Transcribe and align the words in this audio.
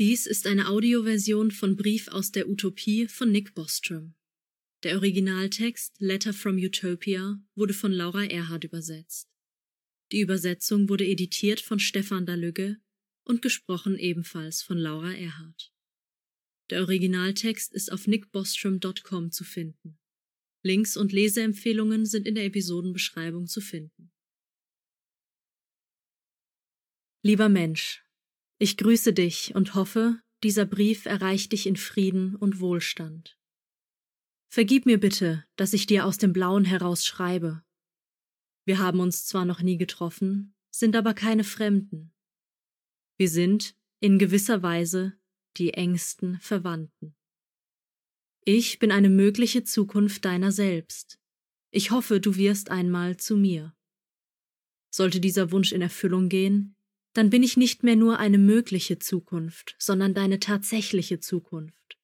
Dies 0.00 0.26
ist 0.26 0.46
eine 0.46 0.68
Audioversion 0.68 1.50
von 1.50 1.76
Brief 1.76 2.08
aus 2.08 2.32
der 2.32 2.48
Utopie 2.48 3.06
von 3.06 3.30
Nick 3.30 3.52
Bostrom. 3.52 4.14
Der 4.82 4.94
Originaltext 4.94 6.00
Letter 6.00 6.32
from 6.32 6.56
Utopia 6.56 7.38
wurde 7.54 7.74
von 7.74 7.92
Laura 7.92 8.24
Erhard 8.24 8.64
übersetzt. 8.64 9.28
Die 10.10 10.20
Übersetzung 10.20 10.88
wurde 10.88 11.04
editiert 11.04 11.60
von 11.60 11.78
Stefan 11.78 12.24
Dalügge 12.24 12.78
und 13.24 13.42
gesprochen 13.42 13.98
ebenfalls 13.98 14.62
von 14.62 14.78
Laura 14.78 15.12
Erhard. 15.12 15.70
Der 16.70 16.80
Originaltext 16.80 17.70
ist 17.74 17.92
auf 17.92 18.06
nickbostrom.com 18.06 19.32
zu 19.32 19.44
finden. 19.44 19.98
Links 20.62 20.96
und 20.96 21.12
Leseempfehlungen 21.12 22.06
sind 22.06 22.26
in 22.26 22.36
der 22.36 22.46
Episodenbeschreibung 22.46 23.48
zu 23.48 23.60
finden. 23.60 24.10
Lieber 27.22 27.50
Mensch, 27.50 28.02
ich 28.60 28.76
grüße 28.76 29.14
dich 29.14 29.54
und 29.54 29.74
hoffe, 29.74 30.20
dieser 30.42 30.66
Brief 30.66 31.06
erreicht 31.06 31.52
dich 31.52 31.66
in 31.66 31.76
Frieden 31.76 32.36
und 32.36 32.60
Wohlstand. 32.60 33.38
Vergib 34.52 34.84
mir 34.84 35.00
bitte, 35.00 35.46
dass 35.56 35.72
ich 35.72 35.86
dir 35.86 36.04
aus 36.04 36.18
dem 36.18 36.34
Blauen 36.34 36.66
heraus 36.66 37.06
schreibe. 37.06 37.64
Wir 38.66 38.78
haben 38.78 39.00
uns 39.00 39.24
zwar 39.24 39.46
noch 39.46 39.62
nie 39.62 39.78
getroffen, 39.78 40.54
sind 40.70 40.94
aber 40.94 41.14
keine 41.14 41.42
Fremden. 41.42 42.12
Wir 43.16 43.30
sind, 43.30 43.74
in 43.98 44.18
gewisser 44.18 44.62
Weise, 44.62 45.18
die 45.56 45.72
engsten 45.72 46.38
Verwandten. 46.40 47.16
Ich 48.44 48.78
bin 48.78 48.92
eine 48.92 49.08
mögliche 49.08 49.64
Zukunft 49.64 50.26
deiner 50.26 50.52
selbst. 50.52 51.18
Ich 51.70 51.92
hoffe, 51.92 52.20
du 52.20 52.36
wirst 52.36 52.70
einmal 52.70 53.16
zu 53.16 53.38
mir. 53.38 53.74
Sollte 54.90 55.18
dieser 55.18 55.50
Wunsch 55.50 55.72
in 55.72 55.80
Erfüllung 55.80 56.28
gehen, 56.28 56.76
dann 57.12 57.30
bin 57.30 57.42
ich 57.42 57.56
nicht 57.56 57.82
mehr 57.82 57.96
nur 57.96 58.18
eine 58.18 58.38
mögliche 58.38 58.98
Zukunft, 58.98 59.74
sondern 59.78 60.14
deine 60.14 60.38
tatsächliche 60.38 61.18
Zukunft, 61.18 61.98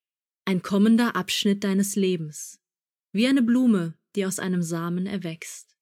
ein 0.45 0.63
kommender 0.63 1.15
Abschnitt 1.15 1.65
deines 1.65 1.97
Lebens, 1.97 2.61
wie 3.13 3.27
eine 3.27 3.43
Blume, 3.43 3.95
die 4.17 4.27
aus 4.27 4.39
einem 4.39 4.63
Samen 4.63 5.07
erwächst. 5.07 5.77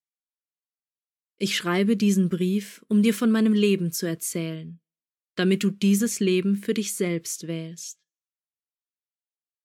Ich 1.38 1.56
schreibe 1.56 1.96
diesen 1.96 2.28
Brief, 2.28 2.84
um 2.88 3.02
dir 3.02 3.14
von 3.14 3.30
meinem 3.30 3.54
Leben 3.54 3.92
zu 3.92 4.06
erzählen, 4.06 4.80
damit 5.34 5.64
du 5.64 5.70
dieses 5.70 6.20
Leben 6.20 6.56
für 6.56 6.74
dich 6.74 6.94
selbst 6.94 7.46
wählst. 7.46 7.98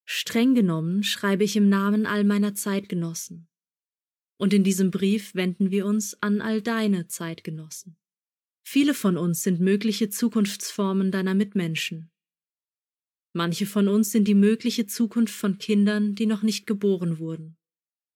Streng 0.05 0.55
genommen 0.55 1.03
schreibe 1.03 1.43
ich 1.43 1.55
im 1.55 1.69
Namen 1.69 2.07
all 2.07 2.23
meiner 2.23 2.55
Zeitgenossen, 2.55 3.47
und 4.37 4.53
in 4.53 4.63
diesem 4.63 4.89
Brief 4.89 5.35
wenden 5.35 5.69
wir 5.69 5.85
uns 5.85 6.19
an 6.23 6.41
all 6.41 6.61
deine 6.61 7.07
Zeitgenossen. 7.07 7.98
Viele 8.71 8.93
von 8.93 9.17
uns 9.17 9.41
sind 9.41 9.59
mögliche 9.59 10.09
Zukunftsformen 10.09 11.11
deiner 11.11 11.33
Mitmenschen. 11.33 12.11
Manche 13.33 13.65
von 13.65 13.87
uns 13.87 14.11
sind 14.11 14.27
die 14.27 14.35
mögliche 14.35 14.85
Zukunft 14.85 15.33
von 15.33 15.57
Kindern, 15.57 16.13
die 16.13 16.27
noch 16.27 16.43
nicht 16.43 16.67
geboren 16.67 17.17
wurden. 17.17 17.57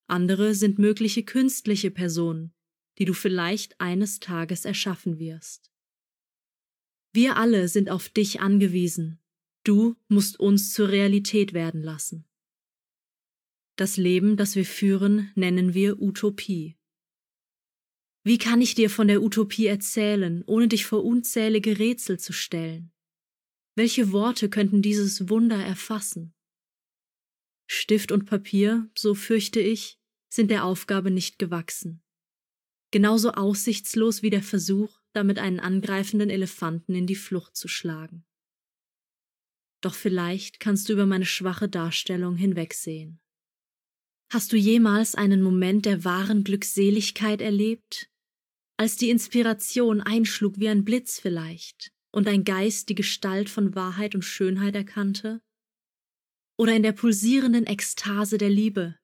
Andere 0.05 0.53
sind 0.53 0.77
mögliche 0.77 1.23
künstliche 1.23 1.89
Personen, 1.89 2.53
die 2.99 3.05
du 3.05 3.15
vielleicht 3.15 3.81
eines 3.81 4.19
Tages 4.19 4.63
erschaffen 4.63 5.17
wirst. 5.17 5.71
Wir 7.13 7.35
alle 7.37 7.67
sind 7.67 7.89
auf 7.89 8.09
dich 8.09 8.39
angewiesen. 8.39 9.17
Du 9.63 9.95
musst 10.07 10.39
uns 10.39 10.71
zur 10.71 10.89
Realität 10.89 11.53
werden 11.53 11.81
lassen. 11.81 12.27
Das 13.75 13.97
Leben, 13.97 14.37
das 14.37 14.55
wir 14.55 14.65
führen, 14.65 15.31
nennen 15.33 15.73
wir 15.73 15.99
Utopie. 15.99 16.77
Wie 18.25 18.37
kann 18.37 18.61
ich 18.61 18.73
dir 18.73 18.89
von 18.89 19.09
der 19.09 19.21
Utopie 19.21 19.65
erzählen, 19.65 20.43
ohne 20.45 20.69
dich 20.69 20.85
vor 20.85 21.03
unzählige 21.03 21.77
Rätsel 21.77 22.19
zu 22.19 22.31
stellen? 22.31 22.93
Welche 23.75 24.13
Worte 24.13 24.49
könnten 24.49 24.81
dieses 24.81 25.29
Wunder 25.29 25.57
erfassen? 25.57 26.33
Stift 27.67 28.11
und 28.11 28.25
Papier, 28.25 28.89
so 28.97 29.13
fürchte 29.13 29.59
ich, 29.59 29.99
sind 30.29 30.51
der 30.51 30.63
Aufgabe 30.63 31.11
nicht 31.11 31.37
gewachsen. 31.37 32.01
Genauso 32.91 33.31
aussichtslos 33.31 34.21
wie 34.21 34.29
der 34.29 34.43
Versuch, 34.43 35.01
damit 35.11 35.39
einen 35.39 35.59
angreifenden 35.59 36.29
Elefanten 36.29 36.95
in 36.95 37.07
die 37.07 37.15
Flucht 37.15 37.57
zu 37.57 37.67
schlagen. 37.67 38.25
Doch 39.81 39.95
vielleicht 39.95 40.59
kannst 40.59 40.87
du 40.87 40.93
über 40.93 41.05
meine 41.05 41.25
schwache 41.25 41.67
Darstellung 41.67 42.37
hinwegsehen. 42.37 43.19
Hast 44.31 44.53
du 44.53 44.57
jemals 44.57 45.13
einen 45.13 45.41
Moment 45.41 45.85
der 45.85 46.05
wahren 46.05 46.43
Glückseligkeit 46.43 47.41
erlebt, 47.41 48.09
als 48.83 48.97
die 48.97 49.09
Inspiration 49.09 50.01
einschlug 50.01 50.59
wie 50.59 50.67
ein 50.67 50.83
Blitz 50.83 51.17
vielleicht 51.17 51.93
und 52.11 52.27
dein 52.27 52.43
Geist 52.43 52.89
die 52.89 52.95
Gestalt 52.95 53.49
von 53.49 53.75
Wahrheit 53.75 54.13
und 54.13 54.23
Schönheit 54.23 54.75
erkannte? 54.75 55.41
Oder 56.57 56.75
in 56.75 56.83
der 56.83 56.91
pulsierenden 56.91 57.65
Ekstase 57.65 58.37
der 58.37 58.49
Liebe, 58.49 58.99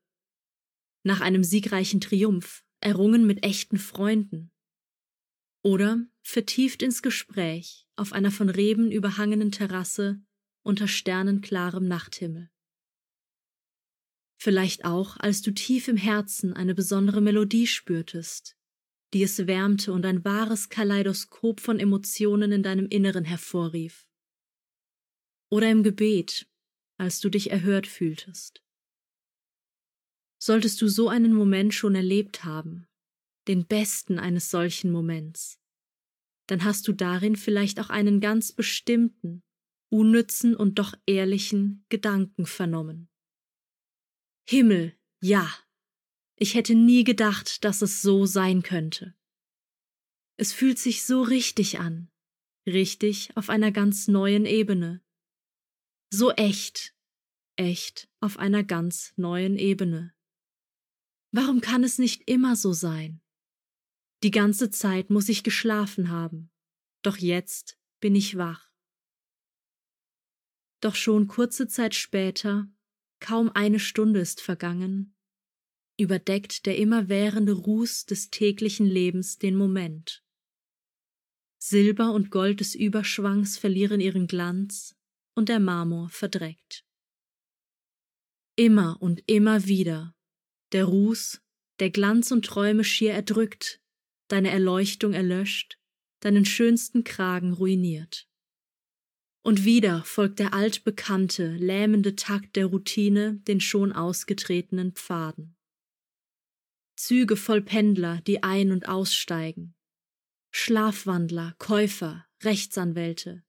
nach 1.06 1.22
einem 1.22 1.46
siegreichen 1.46 2.02
Triumph, 2.02 2.66
errungen 2.82 3.26
mit 3.26 3.46
echten 3.46 3.78
Freunden? 3.78 4.52
Oder 5.64 6.06
vertieft 6.24 6.84
ins 6.84 7.02
Gespräch 7.02 7.88
auf 7.96 8.12
einer 8.12 8.32
von 8.32 8.50
Reben 8.50 8.92
überhangenen 8.92 9.54
Terrasse 9.54 10.22
unter 10.62 10.90
sternenklarem 10.90 11.88
Nachthimmel? 11.88 12.52
Vielleicht 14.42 14.84
auch, 14.84 15.16
als 15.16 15.42
du 15.42 15.52
tief 15.52 15.88
im 15.88 15.96
Herzen 15.96 16.52
eine 16.52 16.76
besondere 16.76 17.22
Melodie 17.22 17.66
spürtest, 17.66 18.59
die 19.14 19.24
es 19.24 19.48
wärmte 19.48 19.92
und 19.92 20.06
ein 20.06 20.24
wahres 20.24 20.70
Kaleidoskop 20.70 21.60
von 21.60 21.80
Emotionen 21.80 22.52
in 22.52 22.64
deinem 22.64 22.88
Inneren 22.88 23.26
hervorrief. 23.26 24.08
Oder 25.50 25.72
im 25.72 25.84
Gebet, 25.84 26.48
als 26.98 27.20
du 27.20 27.30
dich 27.30 27.50
erhört 27.50 27.88
fühltest. 27.88 28.62
Solltest 30.38 30.82
du 30.82 30.88
so 30.88 31.10
einen 31.10 31.34
Moment 31.34 31.74
schon 31.74 31.96
erlebt 31.96 32.44
haben, 32.44 32.88
den 33.48 33.66
besten 33.66 34.20
eines 34.20 34.50
solchen 34.50 34.92
Moments, 34.92 35.60
dann 36.48 36.64
hast 36.64 36.88
du 36.88 36.94
darin 36.94 37.36
vielleicht 37.36 37.80
auch 37.80 37.90
einen 37.90 38.22
ganz 38.22 38.52
bestimmten, 38.52 39.44
unnützen 39.92 40.56
und 40.56 40.80
doch 40.80 40.94
ehrlichen 41.06 41.86
Gedanken 41.90 42.46
vernommen. 42.46 43.10
Himmel, 44.48 44.96
ja, 45.22 45.48
ich 46.40 46.56
hätte 46.56 46.74
nie 46.74 47.04
gedacht, 47.04 47.66
dass 47.66 47.82
es 47.82 48.02
so 48.02 48.26
sein 48.26 48.64
könnte. 48.64 49.14
Es 50.38 50.54
fühlt 50.54 50.80
sich 50.80 51.04
so 51.04 51.22
richtig 51.22 51.80
an, 51.80 52.10
richtig 52.66 53.36
auf 53.36 53.50
einer 53.50 53.72
ganz 53.72 54.08
neuen 54.08 54.46
Ebene. 54.46 55.04
So 56.12 56.32
echt, 56.32 56.96
echt 57.58 58.10
auf 58.22 58.40
einer 58.40 58.64
ganz 58.64 59.14
neuen 59.18 59.58
Ebene. 59.58 60.14
Warum 61.32 61.60
kann 61.60 61.84
es 61.84 62.00
nicht 62.00 62.28
immer 62.30 62.56
so 62.56 62.72
sein? 62.72 63.22
Die 64.24 64.32
ganze 64.32 64.70
Zeit 64.70 65.10
muss 65.10 65.28
ich 65.28 65.44
geschlafen 65.44 66.10
haben, 66.10 66.52
doch 67.04 67.18
jetzt 67.18 67.78
bin 68.00 68.16
ich 68.16 68.38
wach. 68.38 68.72
Doch 70.80 70.96
schon 70.96 71.28
kurze 71.28 71.68
Zeit 71.68 71.96
später, 71.96 72.72
kaum 73.20 73.52
eine 73.54 73.80
Stunde 73.80 74.22
ist 74.22 74.40
vergangen, 74.40 75.16
überdeckt 76.00 76.66
der 76.66 76.78
immerwährende 76.78 77.54
Ruß 77.54 78.06
des 78.06 78.30
täglichen 78.30 78.86
Lebens 78.86 79.38
den 79.38 79.56
Moment. 79.56 80.24
Silber 81.58 82.14
und 82.14 82.32
Gold 82.32 82.62
des 82.62 82.74
Überschwangs 82.74 83.58
verlieren 83.58 84.00
ihren 84.00 84.28
Glanz 84.28 84.96
und 85.36 85.50
der 85.50 85.60
Marmor 85.60 86.10
verdreckt. 86.10 86.86
Immer 88.56 88.98
und 89.02 89.24
immer 89.28 89.68
wieder, 89.68 90.16
der 90.72 90.86
Ruß, 90.86 91.42
der 91.80 91.90
Glanz 91.90 92.32
und 92.32 92.46
Träume 92.46 92.84
schier 92.84 93.14
erdrückt, 93.14 93.82
deine 94.30 94.52
Erleuchtung 94.52 95.14
erlöscht, 95.14 95.80
deinen 96.22 96.46
schönsten 96.46 97.04
Kragen 97.04 97.54
ruiniert. 97.54 98.28
Und 99.42 99.66
wieder 99.66 100.04
folgt 100.04 100.40
der 100.40 100.54
altbekannte, 100.54 101.56
lähmende 101.56 102.16
Takt 102.16 102.56
der 102.56 102.68
Routine 102.68 103.36
den 103.48 103.62
schon 103.62 103.94
ausgetretenen 103.94 104.94
Pfaden. 104.94 105.56
Züge 107.00 107.38
voll 107.38 107.62
Pendler, 107.62 108.20
die 108.28 108.44
ein- 108.44 108.74
und 108.74 108.90
aussteigen. 108.90 109.74
Schlafwandler, 110.52 111.56
Käufer, 111.58 112.28
Rechtsanwälte, 112.44 113.42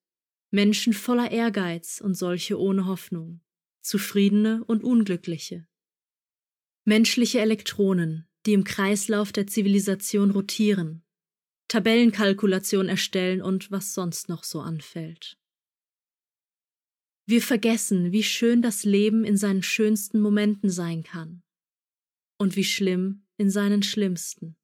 Menschen 0.52 0.92
voller 0.92 1.32
Ehrgeiz 1.32 2.00
und 2.00 2.14
solche 2.14 2.60
ohne 2.60 2.86
Hoffnung, 2.86 3.40
zufriedene 3.82 4.62
und 4.66 4.84
unglückliche. 4.84 5.66
Menschliche 6.84 7.40
Elektronen, 7.40 8.28
die 8.46 8.52
im 8.52 8.62
Kreislauf 8.62 9.32
der 9.32 9.48
Zivilisation 9.48 10.30
rotieren, 10.30 11.02
Tabellenkalkulation 11.66 12.88
erstellen 12.88 13.42
und 13.42 13.72
was 13.72 13.94
sonst 13.94 14.28
noch 14.28 14.44
so 14.44 14.60
anfällt. 14.60 15.36
Wir 17.26 17.42
vergessen, 17.42 18.12
wie 18.12 18.22
schön 18.22 18.62
das 18.62 18.84
Leben 18.84 19.24
in 19.24 19.36
seinen 19.36 19.64
schönsten 19.64 20.20
Momenten 20.20 20.70
sein 20.70 21.02
kann 21.02 21.42
und 22.38 22.54
wie 22.54 22.64
schlimm 22.64 23.26
in 23.40 23.48
seinen 23.48 23.82
schlimmsten. 23.82 24.54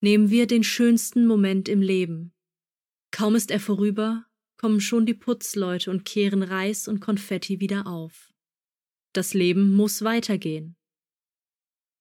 Nehmen 0.00 0.30
wir 0.30 0.46
den 0.46 0.64
schönsten 0.64 1.26
Moment 1.26 1.68
im 1.68 1.82
Leben. 1.82 2.32
Kaum 3.10 3.34
ist 3.34 3.50
er 3.50 3.60
vorüber, 3.60 4.24
kommen 4.56 4.80
schon 4.80 5.04
die 5.04 5.12
Putzleute 5.12 5.90
und 5.90 6.06
kehren 6.06 6.42
Reis 6.42 6.88
und 6.88 7.00
Konfetti 7.00 7.60
wieder 7.60 7.86
auf. 7.86 8.32
Das 9.12 9.34
Leben 9.34 9.74
muss 9.74 10.02
weitergehen. 10.02 10.76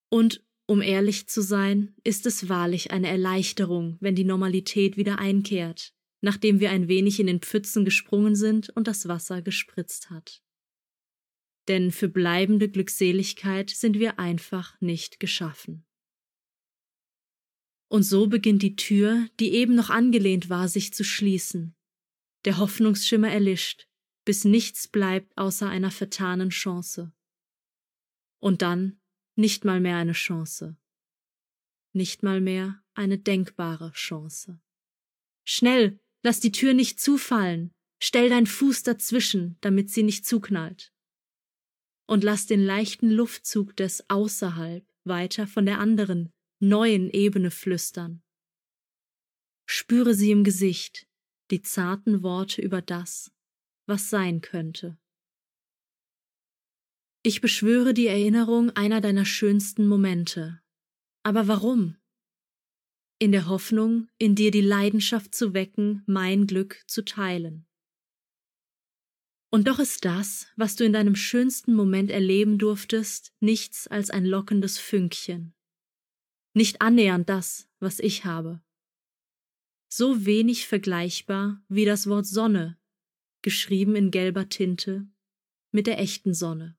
Und, 0.10 0.46
um 0.66 0.82
ehrlich 0.82 1.28
zu 1.28 1.42
sein, 1.42 1.94
ist 2.06 2.26
es 2.26 2.48
wahrlich 2.48 2.92
eine 2.92 3.10
Erleichterung, 3.10 3.98
wenn 4.00 4.16
die 4.16 4.24
Normalität 4.24 4.96
wieder 4.96 5.20
einkehrt, 5.20 5.94
nachdem 6.22 6.62
wir 6.62 6.70
ein 6.70 6.88
wenig 6.88 7.20
in 7.20 7.28
den 7.28 7.42
Pfützen 7.42 7.84
gesprungen 7.84 8.36
sind 8.36 8.70
und 8.70 8.88
das 8.88 9.10
Wasser 9.10 9.42
gespritzt 9.42 10.10
hat. 10.10 10.43
Denn 11.68 11.92
für 11.92 12.10
bleibende 12.10 12.70
Glückseligkeit 12.70 13.70
sind 13.70 14.00
wir 14.00 14.20
einfach 14.20 14.80
nicht 14.82 15.20
geschaffen. 15.20 15.86
Und 17.88 18.04
so 18.04 18.28
beginnt 18.28 18.64
die 18.64 18.76
Tür, 18.76 19.30
die 19.40 19.54
eben 19.54 19.76
noch 19.76 19.90
angelehnt 19.90 20.50
war, 20.50 20.68
sich 20.68 20.94
zu 20.94 21.04
schließen. 21.04 21.76
Der 22.44 22.58
Hoffnungsschimmer 22.58 23.32
erlischt, 23.32 23.88
bis 24.26 24.46
nichts 24.46 24.88
bleibt 24.88 25.38
außer 25.38 25.70
einer 25.70 25.92
vertanen 25.92 26.50
Chance. 26.50 27.14
Und 28.40 28.62
dann 28.62 29.00
nicht 29.36 29.64
mal 29.64 29.80
mehr 29.80 29.98
eine 29.98 30.14
Chance. 30.14 30.78
Nicht 31.94 32.24
mal 32.24 32.42
mehr 32.42 32.84
eine 32.94 33.18
denkbare 33.18 33.92
Chance. 33.92 34.60
Schnell, 35.46 36.00
lass 36.24 36.40
die 36.40 36.52
Tür 36.52 36.74
nicht 36.74 37.00
zufallen, 37.00 37.72
stell 38.00 38.30
dein 38.30 38.48
Fuß 38.48 38.84
dazwischen, 38.84 39.58
damit 39.62 39.90
sie 39.90 40.04
nicht 40.04 40.26
zuknallt. 40.26 40.93
Und 42.06 42.24
lass 42.24 42.46
den 42.46 42.64
leichten 42.64 43.10
Luftzug 43.10 43.76
des 43.76 44.10
Außerhalb 44.10 44.86
weiter 45.06 45.48
von 45.48 45.66
der 45.66 45.80
anderen, 45.80 46.32
neuen 46.60 47.10
Ebene 47.10 47.52
flüstern. 47.52 48.22
Spüre 49.66 50.14
sie 50.14 50.32
im 50.32 50.44
Gesicht, 50.44 51.08
die 51.52 51.62
zarten 51.62 52.24
Worte 52.24 52.62
über 52.62 52.82
das, 52.82 53.32
was 53.86 54.10
sein 54.10 54.42
könnte. 54.42 54.98
Ich 57.26 57.40
beschwöre 57.40 57.94
die 57.94 58.08
Erinnerung 58.08 58.70
einer 58.72 59.00
deiner 59.00 59.26
schönsten 59.26 59.88
Momente. 59.88 60.62
Aber 61.24 61.48
warum? 61.48 61.96
In 63.18 63.32
der 63.32 63.48
Hoffnung, 63.48 64.10
in 64.18 64.36
dir 64.36 64.52
die 64.52 64.62
Leidenschaft 64.62 65.34
zu 65.34 65.54
wecken, 65.54 66.04
mein 66.06 66.48
Glück 66.48 66.84
zu 66.86 67.06
teilen. 67.06 67.66
Und 69.54 69.68
doch 69.68 69.78
ist 69.78 70.04
das, 70.04 70.48
was 70.56 70.76
du 70.76 70.84
in 70.84 70.94
deinem 70.94 71.16
schönsten 71.16 71.76
Moment 71.76 72.10
erleben 72.10 72.58
durftest, 72.58 73.36
nichts 73.40 73.88
als 73.88 74.10
ein 74.10 74.26
lockendes 74.26 74.80
Fünkchen, 74.80 75.54
nicht 76.56 76.82
annähernd 76.82 77.30
das, 77.30 77.70
was 77.80 78.00
ich 78.00 78.26
habe. 78.26 78.64
So 79.90 80.26
wenig 80.26 80.66
vergleichbar 80.66 81.64
wie 81.68 81.86
das 81.86 82.08
Wort 82.08 82.26
Sonne, 82.26 82.80
geschrieben 83.44 83.96
in 83.96 84.10
gelber 84.10 84.50
Tinte, 84.50 85.08
mit 85.70 85.86
der 85.86 86.00
echten 86.00 86.34
Sonne. 86.34 86.76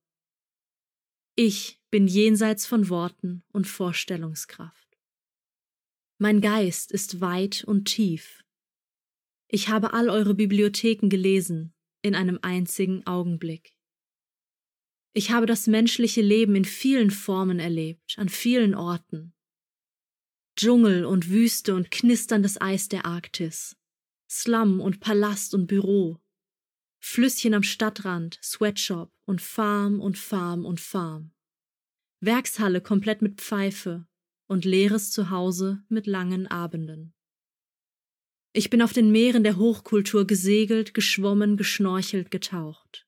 Ich 1.37 1.81
bin 1.93 2.09
jenseits 2.09 2.67
von 2.67 2.89
Worten 2.89 3.45
und 3.53 3.69
Vorstellungskraft. 3.69 4.99
Mein 6.19 6.41
Geist 6.41 6.91
ist 6.91 7.21
weit 7.21 7.63
und 7.63 7.85
tief. 7.85 8.45
Ich 9.47 9.69
habe 9.69 9.93
all 9.93 10.11
eure 10.11 10.35
Bibliotheken 10.35 11.09
gelesen 11.09 11.74
in 12.05 12.15
einem 12.15 12.39
einzigen 12.43 13.07
Augenblick. 13.07 13.75
Ich 15.15 15.31
habe 15.31 15.47
das 15.47 15.67
menschliche 15.67 16.21
Leben 16.21 16.55
in 16.55 16.67
vielen 16.67 17.11
Formen 17.11 17.59
erlebt, 17.59 18.15
an 18.19 18.29
vielen 18.29 18.75
Orten. 18.75 19.33
Dschungel 20.57 21.07
und 21.07 21.31
Wüste 21.31 21.75
und 21.75 21.91
knisterndes 21.91 22.61
Eis 22.61 22.89
der 22.89 23.07
Arktis, 23.07 23.77
Slum 24.29 24.81
und 24.81 25.01
Palast 25.01 25.55
und 25.55 25.67
Büro, 25.67 26.21
Flüsschen 27.01 27.55
am 27.55 27.63
Stadtrand, 27.63 28.39
Sweatshop 28.43 29.11
und 29.25 29.41
Farm 29.41 30.01
und 30.01 30.19
Farm 30.19 30.67
und 30.67 30.81
Farm. 30.81 31.33
Werkshalle 32.21 32.83
komplett 32.83 33.23
mit 33.23 33.41
Pfeife 33.41 34.07
und 34.47 34.67
leeres 34.67 35.11
Zuhause 35.11 35.83
mit 35.89 36.07
langen 36.07 36.47
Abenden. 36.49 37.15
Ich 38.57 38.71
bin 38.71 38.83
auf 38.83 38.93
den 38.93 39.11
Meeren 39.11 39.43
der 39.43 39.57
Hochkultur 39.57 40.29
gesegelt, 40.29 40.95
geschwommen, 40.95 41.57
geschnorchelt, 41.57 42.31
getaucht. 42.31 43.05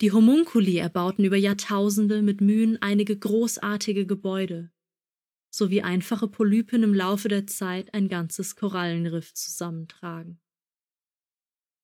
Die 0.00 0.12
Homunkuli 0.12 0.76
erbauten 0.76 1.24
über 1.24 1.36
Jahrtausende 1.36 2.22
mit 2.22 2.40
Mühen 2.40 2.80
einige 2.80 3.18
großartige 3.18 4.06
Gebäude, 4.06 4.70
sowie 5.50 5.82
einfache 5.82 6.28
Polypen 6.28 6.84
im 6.84 6.94
Laufe 6.94 7.26
der 7.26 7.48
Zeit 7.48 7.92
ein 7.92 8.08
ganzes 8.08 8.54
Korallenriff 8.54 9.34
zusammentragen. 9.34 10.38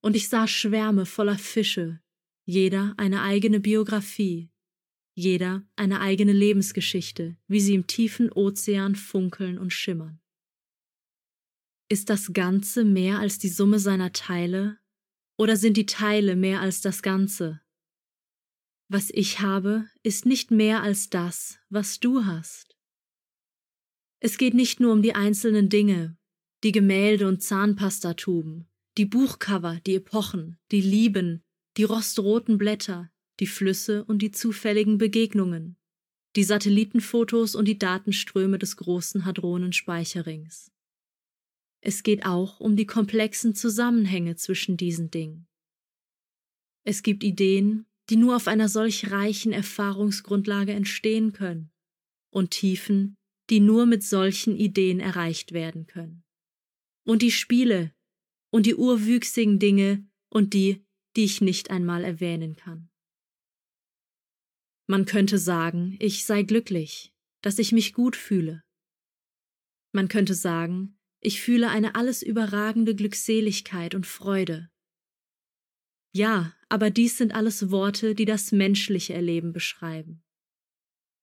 Und 0.01 0.15
ich 0.15 0.29
sah 0.29 0.47
Schwärme 0.47 1.05
voller 1.05 1.39
Fische, 1.39 2.01
jeder 2.45 2.95
eine 2.97 3.23
eigene 3.23 3.59
Biografie, 3.59 4.53
jeder 5.15 5.67
eine 5.75 6.01
eigene 6.01 6.33
Lebensgeschichte, 6.33 7.37
wie 7.49 7.61
sie 7.61 7.75
im 7.75 7.89
tiefen 7.89 8.31
Ozean 8.31 8.95
funkeln 8.95 9.59
und 9.59 9.73
schimmern. 9.73 10.22
Ist 11.93 12.09
das 12.09 12.33
Ganze 12.33 12.87
mehr 12.87 13.19
als 13.19 13.39
die 13.39 13.51
Summe 13.51 13.79
seiner 13.79 14.15
Teile, 14.15 14.79
oder 15.37 15.59
sind 15.59 15.77
die 15.77 15.85
Teile 15.85 16.37
mehr 16.37 16.63
als 16.63 16.81
das 16.81 17.03
Ganze? 17.03 17.61
Was 18.89 19.11
ich 19.11 19.41
habe, 19.41 19.91
ist 20.03 20.25
nicht 20.25 20.51
mehr 20.51 20.83
als 20.83 21.11
das, 21.11 21.59
was 21.69 22.01
du 22.01 22.25
hast. 22.25 22.79
Es 24.21 24.39
geht 24.39 24.55
nicht 24.55 24.81
nur 24.81 24.91
um 24.91 25.03
die 25.03 25.15
einzelnen 25.15 25.69
Dinge, 25.69 26.17
die 26.65 26.73
Gemälde 26.73 27.29
und 27.29 27.43
Zahnpastatuben, 27.43 28.71
die 28.97 29.05
Buchcover, 29.05 29.79
die 29.87 29.97
Epochen, 29.97 30.59
die 30.71 30.81
Lieben, 30.81 31.45
die 31.77 31.85
rostroten 31.85 32.57
Blätter, 32.57 33.13
die 33.39 33.47
Flüsse 33.47 34.03
und 34.07 34.23
die 34.23 34.31
zufälligen 34.31 34.97
Begegnungen, 34.97 35.77
die 36.37 36.45
Satellitenfotos 36.45 37.55
und 37.55 37.69
die 37.69 37.79
Datenströme 37.79 38.59
des 38.59 38.79
großen 38.79 39.27
Hadronenspeicherrings. 39.27 40.72
Es 41.85 42.05
geht 42.05 42.25
auch 42.25 42.61
um 42.61 42.77
die 42.77 42.87
komplexen 42.87 43.55
Zusammenhänge 43.55 44.37
zwischen 44.37 44.77
diesen 44.77 45.11
Dingen. 45.11 45.49
Es 46.85 47.03
gibt 47.03 47.25
Ideen, 47.25 47.87
die 48.09 48.17
nur 48.17 48.37
auf 48.37 48.47
einer 48.47 48.69
solch 48.69 49.11
reichen 49.11 49.53
Erfahrungsgrundlage 49.53 50.73
entstehen 50.73 51.33
können, 51.33 51.71
und 52.31 52.53
Tiefen, 52.53 53.17
die 53.51 53.61
nur 53.61 53.87
mit 53.87 54.05
solchen 54.05 54.57
Ideen 54.57 55.01
erreicht 55.01 55.53
werden 55.53 55.87
können. 55.87 56.25
Und 57.05 57.23
die 57.23 57.33
Spiele 57.33 57.93
und 58.53 58.67
die 58.67 58.77
urwüchsigen 58.77 59.59
Dinge 59.59 60.07
und 60.31 60.55
die, 60.55 60.85
die 61.17 61.25
ich 61.25 61.41
nicht 61.41 61.71
einmal 61.71 62.05
erwähnen 62.05 62.55
kann. 62.55 62.91
Man 64.87 65.05
könnte 65.05 65.39
sagen, 65.39 65.97
ich 66.01 66.25
sei 66.25 66.43
glücklich, 66.43 67.13
dass 67.43 67.59
ich 67.59 67.73
mich 67.73 67.93
gut 67.93 68.15
fühle. 68.15 68.63
Man 69.93 70.09
könnte 70.09 70.35
sagen, 70.35 70.97
ich 71.25 71.41
fühle 71.41 71.71
eine 71.71 71.95
alles 71.95 72.23
überragende 72.23 72.97
Glückseligkeit 72.97 73.95
und 73.95 74.07
Freude. 74.07 74.69
Ja, 76.13 76.55
aber 76.69 76.91
dies 76.91 77.17
sind 77.17 77.33
alles 77.33 77.71
Worte, 77.71 78.17
die 78.17 78.25
das 78.25 78.51
menschliche 78.51 79.15
Erleben 79.15 79.53
beschreiben. 79.53 80.25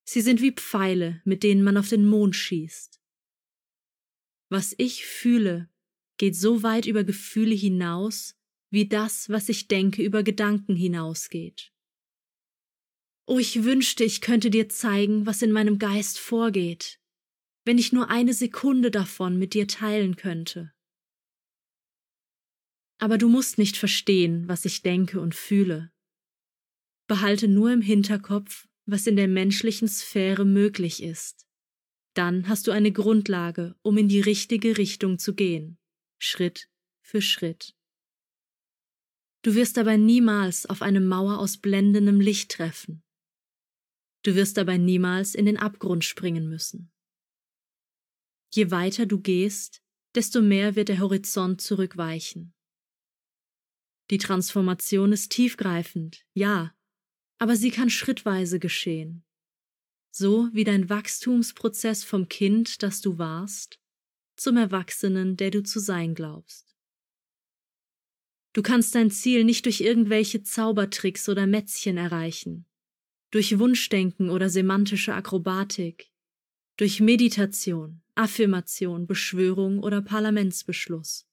Sie 0.06 0.22
sind 0.22 0.42
wie 0.42 0.54
Pfeile, 0.54 1.22
mit 1.26 1.44
denen 1.44 1.64
man 1.64 1.76
auf 1.76 1.90
den 1.90 2.08
Mond 2.08 2.36
schießt. 2.36 3.00
Was 4.50 4.74
ich 4.78 5.06
fühle, 5.06 5.70
geht 6.18 6.36
so 6.36 6.64
weit 6.64 6.86
über 6.86 7.04
Gefühle 7.04 7.54
hinaus, 7.54 8.36
wie 8.72 8.88
das, 8.88 9.30
was 9.30 9.50
ich 9.50 9.68
denke, 9.68 10.02
über 10.02 10.24
Gedanken 10.24 10.76
hinausgeht. 10.78 11.74
Oh, 13.28 13.38
ich 13.38 13.64
wünschte, 13.64 14.06
ich 14.06 14.22
könnte 14.22 14.50
dir 14.50 14.70
zeigen, 14.70 15.26
was 15.26 15.42
in 15.42 15.52
meinem 15.52 15.78
Geist 15.78 16.18
vorgeht, 16.18 16.99
wenn 17.70 17.78
ich 17.78 17.94
nur 17.94 18.10
eine 18.10 18.34
Sekunde 18.34 18.90
davon 18.90 19.38
mit 19.38 19.54
dir 19.54 19.68
teilen 19.68 20.16
könnte. 20.16 20.74
Aber 22.98 23.20
du 23.20 23.30
musst 23.30 23.60
nicht 23.60 23.78
verstehen, 23.78 24.48
was 24.48 24.66
ich 24.66 24.82
denke 24.82 25.22
und 25.22 25.36
fühle. 25.36 25.92
Behalte 27.06 27.48
nur 27.48 27.72
im 27.72 27.84
Hinterkopf, 27.84 28.68
was 28.88 29.06
in 29.06 29.16
der 29.16 29.28
menschlichen 29.28 29.88
Sphäre 29.88 30.46
möglich 30.46 31.04
ist. 31.04 31.46
Dann 32.16 32.48
hast 32.48 32.66
du 32.66 32.72
eine 32.72 32.92
Grundlage, 32.92 33.76
um 33.84 34.00
in 34.00 34.08
die 34.08 34.22
richtige 34.22 34.80
Richtung 34.80 35.20
zu 35.20 35.36
gehen, 35.36 35.78
Schritt 36.18 36.72
für 37.04 37.22
Schritt. 37.22 37.76
Du 39.44 39.54
wirst 39.54 39.78
dabei 39.78 39.98
niemals 39.98 40.66
auf 40.66 40.82
eine 40.82 41.02
Mauer 41.02 41.38
aus 41.38 41.58
blendendem 41.58 42.20
Licht 42.20 42.50
treffen. 42.50 43.04
Du 44.24 44.34
wirst 44.34 44.58
dabei 44.58 44.78
niemals 44.78 45.36
in 45.36 45.46
den 45.46 45.58
Abgrund 45.58 46.04
springen 46.04 46.50
müssen. 46.50 46.92
Je 48.52 48.72
weiter 48.72 49.06
du 49.06 49.20
gehst, 49.20 49.82
desto 50.16 50.42
mehr 50.42 50.76
wird 50.76 50.90
der 50.90 51.00
Horizont 51.00 51.62
zurückweichen. 51.62 52.54
Die 54.10 54.18
Transformation 54.18 55.12
ist 55.12 55.32
tiefgreifend, 55.32 56.26
ja, 56.34 56.74
aber 57.38 57.56
sie 57.56 57.70
kann 57.70 57.90
schrittweise 57.90 58.60
geschehen. 58.60 59.24
So 60.12 60.50
wie 60.52 60.64
dein 60.64 60.90
Wachstumsprozess 60.90 62.04
vom 62.04 62.28
Kind, 62.28 62.82
das 62.82 63.02
du 63.02 63.20
warst, 63.20 63.80
zum 64.36 64.58
Erwachsenen, 64.58 65.38
der 65.38 65.52
du 65.52 65.62
zu 65.62 65.80
sein 65.80 66.16
glaubst. 66.16 66.76
Du 68.54 68.64
kannst 68.64 68.96
dein 68.96 69.12
Ziel 69.12 69.44
nicht 69.44 69.66
durch 69.66 69.80
irgendwelche 69.82 70.42
Zaubertricks 70.42 71.30
oder 71.30 71.46
Mätzchen 71.46 71.98
erreichen, 71.98 72.66
durch 73.30 73.60
Wunschdenken 73.60 74.32
oder 74.32 74.50
semantische 74.50 75.14
Akrobatik, 75.14 76.12
durch 76.78 77.00
Meditation, 77.00 78.02
Affirmation, 78.20 79.08
Beschwörung 79.08 79.80
oder 79.80 80.02
Parlamentsbeschluss. 80.02 81.26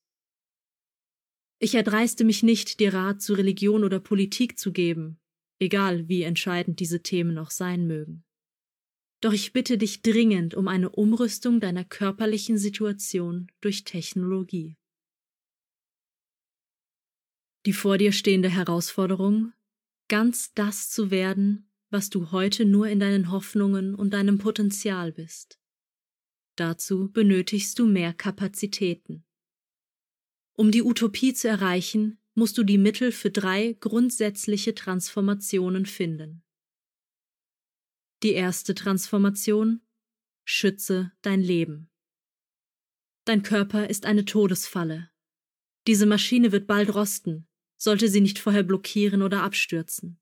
Ich 1.58 1.74
erdreiste 1.74 2.22
mich 2.22 2.44
nicht, 2.44 2.78
dir 2.78 2.94
Rat 2.94 3.20
zu 3.20 3.34
Religion 3.34 3.82
oder 3.82 3.98
Politik 3.98 4.56
zu 4.56 4.70
geben, 4.70 5.18
egal 5.58 6.08
wie 6.08 6.22
entscheidend 6.22 6.78
diese 6.78 7.02
Themen 7.02 7.38
auch 7.38 7.50
sein 7.50 7.88
mögen. 7.88 8.24
Doch 9.20 9.32
ich 9.32 9.52
bitte 9.52 9.78
dich 9.78 10.02
dringend 10.02 10.54
um 10.54 10.68
eine 10.68 10.90
Umrüstung 10.90 11.58
deiner 11.58 11.84
körperlichen 11.84 12.56
Situation 12.56 13.50
durch 13.60 13.82
Technologie. 13.82 14.76
Die 17.64 17.72
vor 17.72 17.98
dir 17.98 18.12
stehende 18.12 18.48
Herausforderung, 18.48 19.52
ganz 20.06 20.54
das 20.54 20.88
zu 20.88 21.10
werden, 21.10 21.68
was 21.90 22.10
du 22.10 22.30
heute 22.30 22.64
nur 22.64 22.86
in 22.86 23.00
deinen 23.00 23.32
Hoffnungen 23.32 23.96
und 23.96 24.10
deinem 24.10 24.38
Potenzial 24.38 25.10
bist. 25.10 25.58
Dazu 26.56 27.10
benötigst 27.12 27.78
du 27.78 27.86
mehr 27.86 28.14
Kapazitäten. 28.14 29.24
Um 30.54 30.70
die 30.70 30.82
Utopie 30.82 31.34
zu 31.34 31.48
erreichen, 31.48 32.18
musst 32.34 32.56
du 32.56 32.64
die 32.64 32.78
Mittel 32.78 33.12
für 33.12 33.30
drei 33.30 33.76
grundsätzliche 33.78 34.74
Transformationen 34.74 35.84
finden. 35.84 36.42
Die 38.22 38.32
erste 38.32 38.74
Transformation 38.74 39.82
Schütze 40.44 41.12
dein 41.22 41.42
Leben. 41.42 41.90
Dein 43.24 43.42
Körper 43.42 43.90
ist 43.90 44.06
eine 44.06 44.24
Todesfalle. 44.24 45.10
Diese 45.86 46.06
Maschine 46.06 46.52
wird 46.52 46.66
bald 46.66 46.94
rosten, 46.94 47.46
sollte 47.76 48.08
sie 48.08 48.20
nicht 48.20 48.38
vorher 48.38 48.62
blockieren 48.62 49.22
oder 49.22 49.42
abstürzen. 49.42 50.20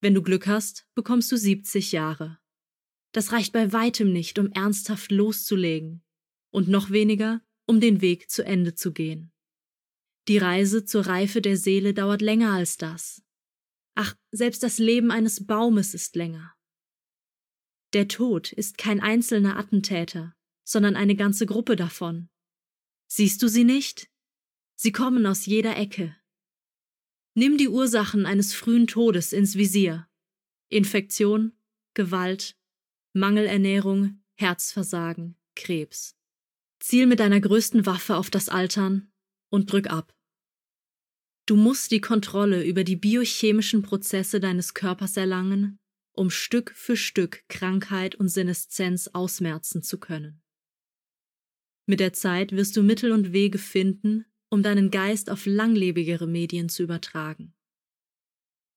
Wenn 0.00 0.14
du 0.14 0.22
Glück 0.22 0.46
hast, 0.46 0.86
bekommst 0.94 1.32
du 1.32 1.36
70 1.36 1.92
Jahre. 1.92 2.38
Das 3.14 3.30
reicht 3.30 3.52
bei 3.52 3.72
weitem 3.72 4.12
nicht, 4.12 4.40
um 4.40 4.50
ernsthaft 4.50 5.12
loszulegen, 5.12 6.02
und 6.50 6.66
noch 6.66 6.90
weniger, 6.90 7.40
um 7.64 7.80
den 7.80 8.00
Weg 8.00 8.28
zu 8.28 8.44
Ende 8.44 8.74
zu 8.74 8.92
gehen. 8.92 9.32
Die 10.26 10.38
Reise 10.38 10.84
zur 10.84 11.06
Reife 11.06 11.40
der 11.40 11.56
Seele 11.56 11.94
dauert 11.94 12.22
länger 12.22 12.52
als 12.52 12.76
das. 12.76 13.22
Ach, 13.94 14.16
selbst 14.32 14.64
das 14.64 14.78
Leben 14.78 15.12
eines 15.12 15.46
Baumes 15.46 15.94
ist 15.94 16.16
länger. 16.16 16.56
Der 17.92 18.08
Tod 18.08 18.52
ist 18.52 18.78
kein 18.78 19.00
einzelner 19.00 19.58
Attentäter, 19.58 20.34
sondern 20.64 20.96
eine 20.96 21.14
ganze 21.14 21.46
Gruppe 21.46 21.76
davon. 21.76 22.28
Siehst 23.06 23.40
du 23.42 23.48
sie 23.48 23.62
nicht? 23.62 24.10
Sie 24.74 24.90
kommen 24.90 25.24
aus 25.24 25.46
jeder 25.46 25.76
Ecke. 25.76 26.16
Nimm 27.34 27.58
die 27.58 27.68
Ursachen 27.68 28.26
eines 28.26 28.54
frühen 28.54 28.88
Todes 28.88 29.32
ins 29.32 29.54
Visier. 29.54 30.08
Infektion, 30.68 31.52
Gewalt, 31.94 32.56
Mangelernährung, 33.14 34.22
Herzversagen, 34.34 35.36
Krebs. 35.56 36.14
Ziel 36.80 37.06
mit 37.06 37.20
deiner 37.20 37.40
größten 37.40 37.86
Waffe 37.86 38.16
auf 38.16 38.28
das 38.28 38.50
Altern 38.50 39.10
und 39.48 39.72
drück 39.72 39.88
ab. 39.88 40.14
Du 41.46 41.56
musst 41.56 41.90
die 41.90 42.00
Kontrolle 42.00 42.64
über 42.64 42.84
die 42.84 42.96
biochemischen 42.96 43.82
Prozesse 43.82 44.40
deines 44.40 44.74
Körpers 44.74 45.16
erlangen 45.16 45.78
um 46.14 46.30
Stück 46.30 46.72
für 46.74 46.96
Stück 46.96 47.44
Krankheit 47.48 48.14
und 48.14 48.28
Seneszenz 48.28 49.08
ausmerzen 49.08 49.82
zu 49.82 49.98
können. 49.98 50.42
Mit 51.86 52.00
der 52.00 52.12
Zeit 52.12 52.52
wirst 52.52 52.76
du 52.76 52.82
Mittel 52.82 53.12
und 53.12 53.32
Wege 53.32 53.58
finden, 53.58 54.24
um 54.48 54.62
deinen 54.62 54.90
Geist 54.90 55.28
auf 55.28 55.44
langlebigere 55.44 56.26
Medien 56.26 56.68
zu 56.68 56.82
übertragen. 56.82 57.52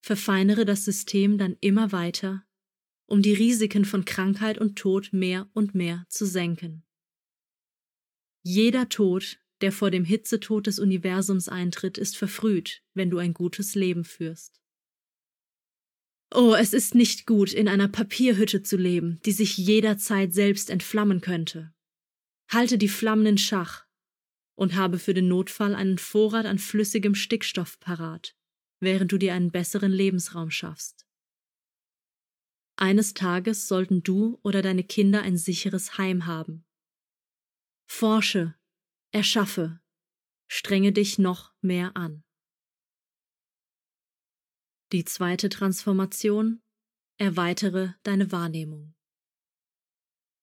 Verfeinere 0.02 0.66
das 0.66 0.84
System 0.84 1.38
dann 1.38 1.56
immer 1.62 1.92
weiter, 1.92 2.44
um 3.08 3.22
die 3.22 3.34
Risiken 3.34 3.86
von 3.86 4.06
Krankheit 4.06 4.58
und 4.58 4.78
Tod 4.78 5.10
mehr 5.12 5.50
und 5.54 5.74
mehr 5.74 6.06
zu 6.10 6.26
senken. 6.26 6.84
Jeder 8.44 8.90
Tod, 8.90 9.40
der 9.62 9.72
vor 9.72 9.90
dem 9.90 10.06
Hitzetod 10.06 10.68
des 10.68 10.78
Universums 10.78 11.50
eintritt, 11.50 11.98
ist 11.98 12.18
verfrüht, 12.18 12.84
wenn 12.94 13.10
du 13.10 13.18
ein 13.18 13.34
gutes 13.34 13.76
Leben 13.76 14.04
führst. 14.04 14.62
Oh, 16.34 16.54
es 16.54 16.74
ist 16.74 16.94
nicht 16.94 17.26
gut, 17.26 17.54
in 17.54 17.70
einer 17.70 17.88
Papierhütte 17.88 18.62
zu 18.62 18.76
leben, 18.76 19.20
die 19.26 19.32
sich 19.32 19.58
jederzeit 19.58 20.34
selbst 20.34 20.70
entflammen 20.70 21.22
könnte. 21.22 21.74
Halte 22.50 22.78
die 22.78 22.90
Flammen 22.90 23.26
in 23.26 23.38
Schach 23.38 23.86
und 24.56 24.76
habe 24.76 25.00
für 25.00 25.14
den 25.14 25.30
Notfall 25.30 25.74
einen 25.74 25.98
Vorrat 25.98 26.46
an 26.46 26.60
flüssigem 26.60 27.16
Stickstoff 27.16 27.80
parat, 27.80 28.36
während 28.82 29.12
du 29.12 29.18
dir 29.18 29.34
einen 29.34 29.52
besseren 29.52 29.92
Lebensraum 29.92 30.52
schaffst. 30.52 31.07
Eines 32.80 33.16
Tages 33.16 33.68
sollten 33.68 34.04
du 34.04 34.40
oder 34.44 34.62
deine 34.62 34.84
Kinder 34.84 35.24
ein 35.24 35.36
sicheres 35.36 35.98
Heim 35.98 36.28
haben. 36.28 36.64
Forsche, 37.88 38.54
erschaffe, 39.12 39.82
strenge 40.48 40.92
dich 40.92 41.18
noch 41.18 41.54
mehr 41.62 41.98
an. 41.98 42.24
Die 44.92 45.04
zweite 45.04 45.50
Transformation 45.50 46.62
Erweitere 47.20 47.96
deine 48.04 48.32
Wahrnehmung. 48.32 48.94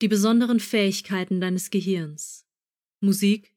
Die 0.02 0.08
besonderen 0.08 0.58
Fähigkeiten 0.58 1.40
deines 1.40 1.70
Gehirns 1.70 2.48
Musik, 2.98 3.54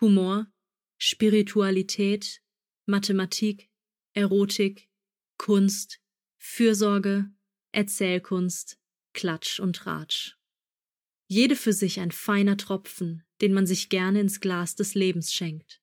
Humor, 0.00 0.50
Spiritualität, 0.96 2.42
Mathematik, 2.86 3.70
Erotik, 4.14 4.88
Kunst, 5.36 6.00
Fürsorge, 6.38 7.30
Erzählkunst, 7.74 8.78
Klatsch 9.12 9.60
und 9.60 9.76
Tratsch. 9.76 10.36
Jede 11.28 11.56
für 11.56 11.72
sich 11.72 12.00
ein 12.00 12.10
feiner 12.10 12.56
Tropfen, 12.56 13.24
den 13.40 13.52
man 13.52 13.66
sich 13.66 13.88
gerne 13.88 14.20
ins 14.20 14.40
Glas 14.40 14.76
des 14.76 14.94
Lebens 14.94 15.32
schenkt. 15.32 15.80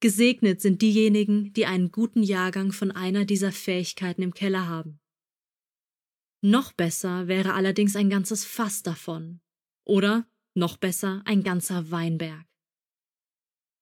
Gesegnet 0.00 0.60
sind 0.60 0.80
diejenigen, 0.80 1.52
die 1.52 1.66
einen 1.66 1.90
guten 1.90 2.22
Jahrgang 2.22 2.72
von 2.72 2.90
einer 2.90 3.24
dieser 3.24 3.52
Fähigkeiten 3.52 4.22
im 4.22 4.32
Keller 4.32 4.68
haben. 4.68 5.00
Noch 6.40 6.72
besser 6.72 7.26
wäre 7.26 7.54
allerdings 7.54 7.96
ein 7.96 8.10
ganzes 8.10 8.44
Fass 8.44 8.82
davon. 8.82 9.40
Oder, 9.84 10.28
noch 10.54 10.76
besser, 10.76 11.22
ein 11.24 11.42
ganzer 11.42 11.90
Weinberg. 11.90 12.46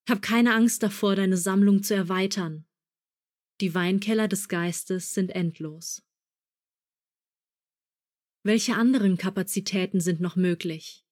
Hab 0.09 0.23
keine 0.23 0.55
Angst 0.55 0.83
davor, 0.83 1.17
deine 1.17 1.37
Sammlung 1.37 1.83
zu 1.83 1.95
erweitern. 1.95 2.67
Die 3.61 3.75
Weinkeller 3.75 4.29
des 4.29 4.49
Geistes 4.49 5.13
sind 5.13 5.31
endlos. 5.31 6.06
Welche 8.47 8.77
anderen 8.77 9.17
Kapazitäten 9.17 9.99
sind 9.99 10.21
noch 10.21 10.37
möglich? 10.37 11.05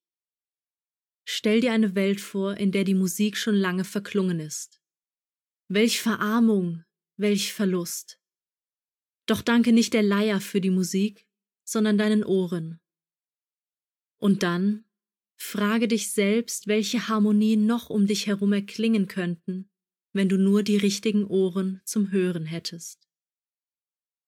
Stell 1.24 1.60
dir 1.60 1.72
eine 1.72 1.96
Welt 1.96 2.20
vor, 2.20 2.58
in 2.58 2.70
der 2.70 2.84
die 2.84 2.94
Musik 2.94 3.36
schon 3.36 3.56
lange 3.56 3.82
verklungen 3.82 4.38
ist. 4.38 4.80
Welch 5.66 6.00
Verarmung, 6.00 6.84
welch 7.16 7.52
Verlust. 7.52 8.20
Doch 9.26 9.42
danke 9.42 9.72
nicht 9.72 9.94
der 9.94 10.04
Leier 10.04 10.40
für 10.40 10.60
die 10.60 10.70
Musik, 10.70 11.26
sondern 11.64 11.98
deinen 11.98 12.22
Ohren. 12.22 12.78
Und 14.18 14.44
dann 14.44 14.84
frage 15.36 15.88
dich 15.88 16.12
selbst, 16.12 16.68
welche 16.68 17.08
Harmonien 17.08 17.66
noch 17.66 17.90
um 17.90 18.06
dich 18.06 18.28
herum 18.28 18.52
erklingen 18.52 19.08
könnten, 19.08 19.68
wenn 20.12 20.28
du 20.28 20.38
nur 20.38 20.62
die 20.62 20.76
richtigen 20.76 21.26
Ohren 21.26 21.80
zum 21.84 22.12
Hören 22.12 22.46
hättest. 22.46 23.03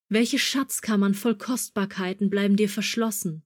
Welche 0.09 0.39
Schatzkammern 0.39 1.15
voll 1.15 1.37
Kostbarkeiten 1.37 2.31
bleiben 2.31 2.57
dir 2.57 2.69
verschlossen, 2.69 3.45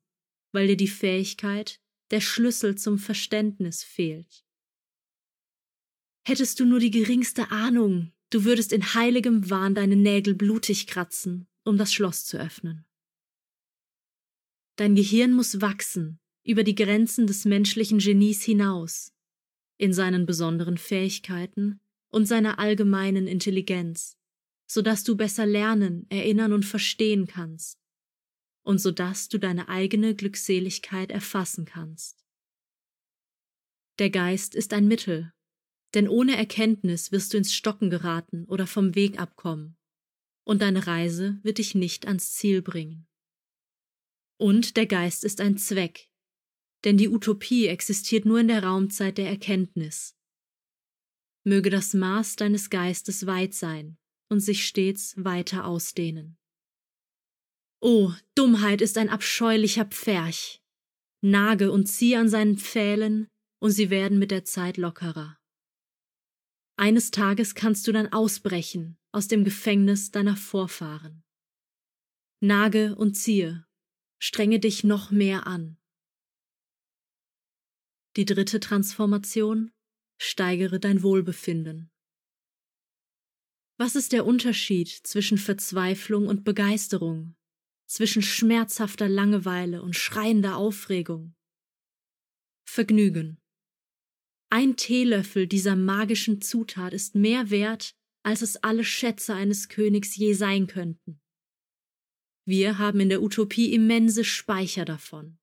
weil 0.53 0.67
dir 0.67 0.77
die 0.77 0.89
Fähigkeit, 0.89 1.81
der 2.11 2.21
Schlüssel 2.21 2.77
zum 2.77 2.99
Verständnis 2.99 3.83
fehlt. 3.83 4.45
Hättest 6.27 6.61
du 6.61 6.67
nur 6.67 6.81
die 6.81 6.91
geringste 6.91 7.51
Ahnung, 7.51 8.13
du 8.31 8.45
würdest 8.45 8.73
in 8.73 8.95
heiligem 8.95 9.49
Wahn 9.49 9.75
deine 9.75 9.97
Nägel 9.97 10.35
blutig 10.35 10.87
kratzen, 10.87 11.49
um 11.65 11.79
das 11.79 11.93
Schloss 11.93 12.27
zu 12.27 12.39
öffnen. 12.39 12.85
Dein 14.77 14.95
Gehirn 14.95 15.33
muss 15.33 15.61
wachsen, 15.61 16.21
über 16.45 16.65
die 16.65 16.75
Grenzen 16.75 17.27
des 17.27 17.45
menschlichen 17.45 17.99
Genies 17.99 18.43
hinaus, 18.43 19.13
in 19.79 19.93
seinen 19.93 20.27
besonderen 20.27 20.79
Fähigkeiten 20.79 21.81
und 22.11 22.27
seiner 22.27 22.59
allgemeinen 22.59 23.27
Intelligenz, 23.27 24.19
so 24.71 24.83
dass 24.83 25.03
du 25.03 25.17
besser 25.17 25.47
lernen, 25.47 26.07
erinnern 26.11 26.53
und 26.53 26.65
verstehen 26.65 27.27
kannst, 27.27 27.81
und 28.63 28.79
so 28.79 28.93
dass 28.93 29.29
du 29.29 29.39
deine 29.39 29.69
eigene 29.69 30.15
Glückseligkeit 30.15 31.11
erfassen 31.11 31.65
kannst. 31.65 32.25
Der 33.99 34.11
Geist 34.11 34.55
ist 34.55 34.73
ein 34.73 34.87
Mittel, 34.87 35.33
denn 35.95 36.07
ohne 36.07 36.37
Erkenntnis 36.37 37.11
wirst 37.11 37.33
du 37.33 37.39
ins 37.39 37.53
Stocken 37.53 37.91
geraten 37.91 38.45
oder 38.45 38.69
vom 38.69 38.95
Weg 38.95 39.19
abkommen, 39.19 39.77
und 40.45 40.63
deine 40.63 40.87
Reise 40.87 41.41
wird 41.43 41.59
dich 41.59 41.75
nicht 41.75 42.07
ans 42.07 42.35
Ziel 42.35 42.63
bringen. 42.63 43.09
Und 44.37 44.77
der 44.77 44.87
Geist 44.87 45.25
ist 45.25 45.41
ein 45.41 45.59
Zweck, 45.59 46.13
denn 46.85 46.97
die 46.97 47.09
Utopie 47.09 47.67
existiert 47.67 48.25
nur 48.25 48.39
in 48.39 48.47
der 48.47 48.63
Raumzeit 48.63 49.19
der 49.19 49.31
Erkenntnis. 49.31 50.17
möge 51.43 51.71
das 51.71 51.93
Maß 51.93 52.37
deines 52.37 52.71
Geistes 52.71 53.27
weit 53.27 53.53
sein 53.53 53.97
und 54.31 54.41
sich 54.41 54.67
stets 54.67 55.15
weiter 55.17 55.67
ausdehnen. 55.67 56.39
O, 57.83 58.13
Dummheit 58.35 58.81
ist 58.81 58.97
ein 58.99 59.09
abscheulicher 59.09 59.85
Pferch. 59.85 60.63
Nage 61.23 61.71
und 61.73 61.87
zieh 61.87 62.17
an 62.17 62.29
seinen 62.29 62.57
Pfählen, 62.57 63.29
und 63.59 63.73
sie 63.73 63.91
werden 63.91 64.19
mit 64.19 64.31
der 64.31 64.45
Zeit 64.45 64.77
lockerer. 64.77 65.39
Eines 66.77 67.11
Tages 67.11 67.55
kannst 67.55 67.87
du 67.87 67.93
dann 67.93 68.11
ausbrechen 68.11 68.97
aus 69.13 69.29
dem 69.29 69.45
Gefängnis 69.45 70.11
deiner 70.11 70.37
Vorfahren. 70.37 71.23
Nage 72.41 72.95
und 72.97 73.15
ziehe, 73.15 73.67
strenge 74.19 74.61
dich 74.61 74.83
noch 74.85 75.11
mehr 75.11 75.47
an. 75.47 75.77
Die 78.17 78.25
dritte 78.25 78.61
Transformation, 78.61 79.73
steigere 80.19 80.81
dein 80.81 81.03
Wohlbefinden. 81.03 81.91
Was 83.81 83.97
ist 83.97 84.13
der 84.13 84.27
Unterschied 84.27 84.89
zwischen 84.91 85.39
Verzweiflung 85.39 86.27
und 86.27 86.45
Begeisterung, 86.45 87.35
zwischen 87.87 88.21
schmerzhafter 88.21 89.09
Langeweile 89.09 89.81
und 89.81 89.97
schreiender 89.97 90.59
Aufregung? 90.59 91.35
Vergnügen. 92.69 93.41
Ein 94.51 94.77
Teelöffel 94.77 95.47
dieser 95.47 95.77
magischen 95.77 96.43
Zutat 96.43 96.93
ist 96.93 97.15
mehr 97.15 97.49
wert, 97.49 97.97
als 98.23 98.43
es 98.43 98.59
alle 98.59 98.85
Schätze 98.85 99.33
eines 99.33 99.71
Königs 99.71 100.15
je 100.15 100.35
sein 100.35 100.67
könnten. 100.67 101.19
Wir 102.45 102.77
haben 102.77 103.01
in 103.01 103.09
der 103.09 103.23
Utopie 103.23 103.73
immense 103.73 104.25
Speicher 104.25 104.85
davon. 104.85 105.39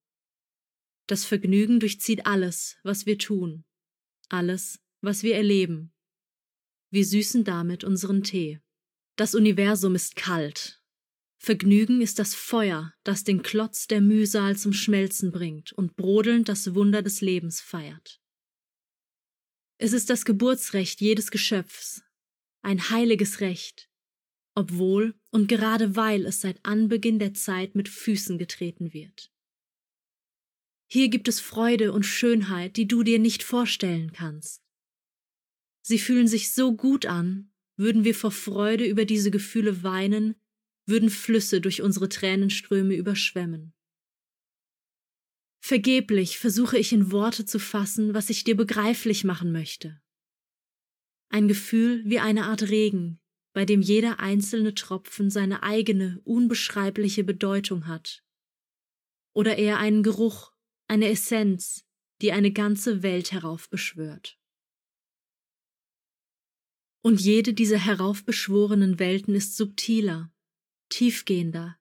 Das 1.07 1.25
Vergnügen 1.25 1.79
durchzieht 1.79 2.27
alles, 2.27 2.77
was 2.83 3.07
wir 3.07 3.17
tun, 3.17 3.65
alles, 4.29 4.79
was 5.01 5.23
wir 5.23 5.33
erleben. 5.33 5.91
Wir 6.89 7.05
süßen 7.05 7.43
damit 7.43 7.83
unseren 7.83 8.23
Tee. 8.23 8.59
Das 9.17 9.35
Universum 9.35 9.95
ist 9.95 10.15
kalt. 10.15 10.81
Vergnügen 11.39 12.01
ist 12.01 12.19
das 12.19 12.33
Feuer, 12.33 12.93
das 13.03 13.23
den 13.23 13.43
Klotz 13.43 13.87
der 13.87 14.01
Mühsal 14.01 14.57
zum 14.57 14.73
Schmelzen 14.73 15.31
bringt 15.31 15.71
und 15.73 15.95
brodelnd 15.95 16.49
das 16.49 16.73
Wunder 16.73 17.01
des 17.01 17.21
Lebens 17.21 17.61
feiert. 17.61 18.21
Es 19.77 19.93
ist 19.93 20.09
das 20.09 20.25
Geburtsrecht 20.25 21.01
jedes 21.01 21.29
Geschöpfs, 21.29 22.01
ein 22.63 22.89
heiliges 22.89 23.39
Recht, 23.41 23.89
obwohl 24.55 25.13
und 25.29 25.47
gerade 25.47 25.95
weil 25.95 26.25
es 26.25 26.41
seit 26.41 26.65
Anbeginn 26.65 27.19
der 27.19 27.33
Zeit 27.33 27.75
mit 27.75 27.87
Füßen 27.87 28.39
getreten 28.39 28.93
wird. 28.93 29.31
Hier 30.89 31.09
gibt 31.09 31.27
es 31.27 31.39
Freude 31.39 31.91
und 31.91 32.03
Schönheit, 32.03 32.77
die 32.77 32.87
du 32.87 33.03
dir 33.03 33.19
nicht 33.19 33.43
vorstellen 33.43 34.13
kannst. 34.13 34.66
Sie 35.87 35.99
fühlen 35.99 36.27
sich 36.27 36.51
so 36.51 36.75
gut 36.75 37.05
an, 37.05 37.49
würden 37.77 38.03
wir 38.03 38.13
vor 38.13 38.31
Freude 38.31 38.85
über 38.85 39.05
diese 39.05 39.31
Gefühle 39.31 39.83
weinen, 39.83 40.35
würden 40.85 41.09
Flüsse 41.09 41.61
durch 41.61 41.81
unsere 41.81 42.09
Tränenströme 42.09 42.93
überschwemmen. 42.93 43.73
Vergeblich 45.61 46.39
versuche 46.39 46.77
ich 46.77 46.91
in 46.91 47.13
Worte 47.13 47.45
zu 47.45 47.57
fassen, 47.57 48.13
was 48.13 48.29
ich 48.29 48.43
dir 48.43 48.57
begreiflich 48.57 49.23
machen 49.23 49.53
möchte. 49.53 50.01
Ein 51.29 51.47
Gefühl 51.47 52.03
wie 52.03 52.19
eine 52.19 52.47
Art 52.47 52.63
Regen, 52.63 53.21
bei 53.53 53.63
dem 53.63 53.81
jeder 53.81 54.19
einzelne 54.19 54.73
Tropfen 54.73 55.29
seine 55.29 55.63
eigene, 55.63 56.19
unbeschreibliche 56.25 57.23
Bedeutung 57.23 57.87
hat. 57.87 58.25
Oder 59.33 59.57
eher 59.57 59.77
einen 59.77 60.03
Geruch, 60.03 60.51
eine 60.89 61.07
Essenz, 61.07 61.85
die 62.21 62.33
eine 62.33 62.51
ganze 62.51 63.03
Welt 63.03 63.31
heraufbeschwört. 63.31 64.36
Und 67.07 67.21
jede 67.21 67.53
dieser 67.53 67.77
heraufbeschworenen 67.77 68.99
Welten 68.99 69.33
ist 69.33 69.55
subtiler, 69.55 70.29
tiefgehender, 70.89 71.79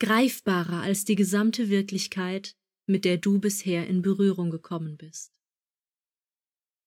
greifbarer 0.00 0.80
als 0.80 1.04
die 1.04 1.14
gesamte 1.14 1.68
Wirklichkeit, 1.68 2.56
mit 2.84 3.04
der 3.04 3.18
du 3.18 3.38
bisher 3.38 3.86
in 3.86 4.02
Berührung 4.02 4.50
gekommen 4.50 4.96
bist. 4.96 5.32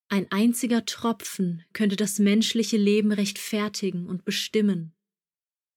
Ein 0.10 0.30
einziger 0.34 0.84
Tropfen 0.84 1.63
könnte 1.71 1.95
das 1.95 2.19
menschliche 2.19 2.76
Leben 2.76 3.13
rechtfertigen 3.13 4.08
und 4.08 4.26
bestimmen. 4.26 4.93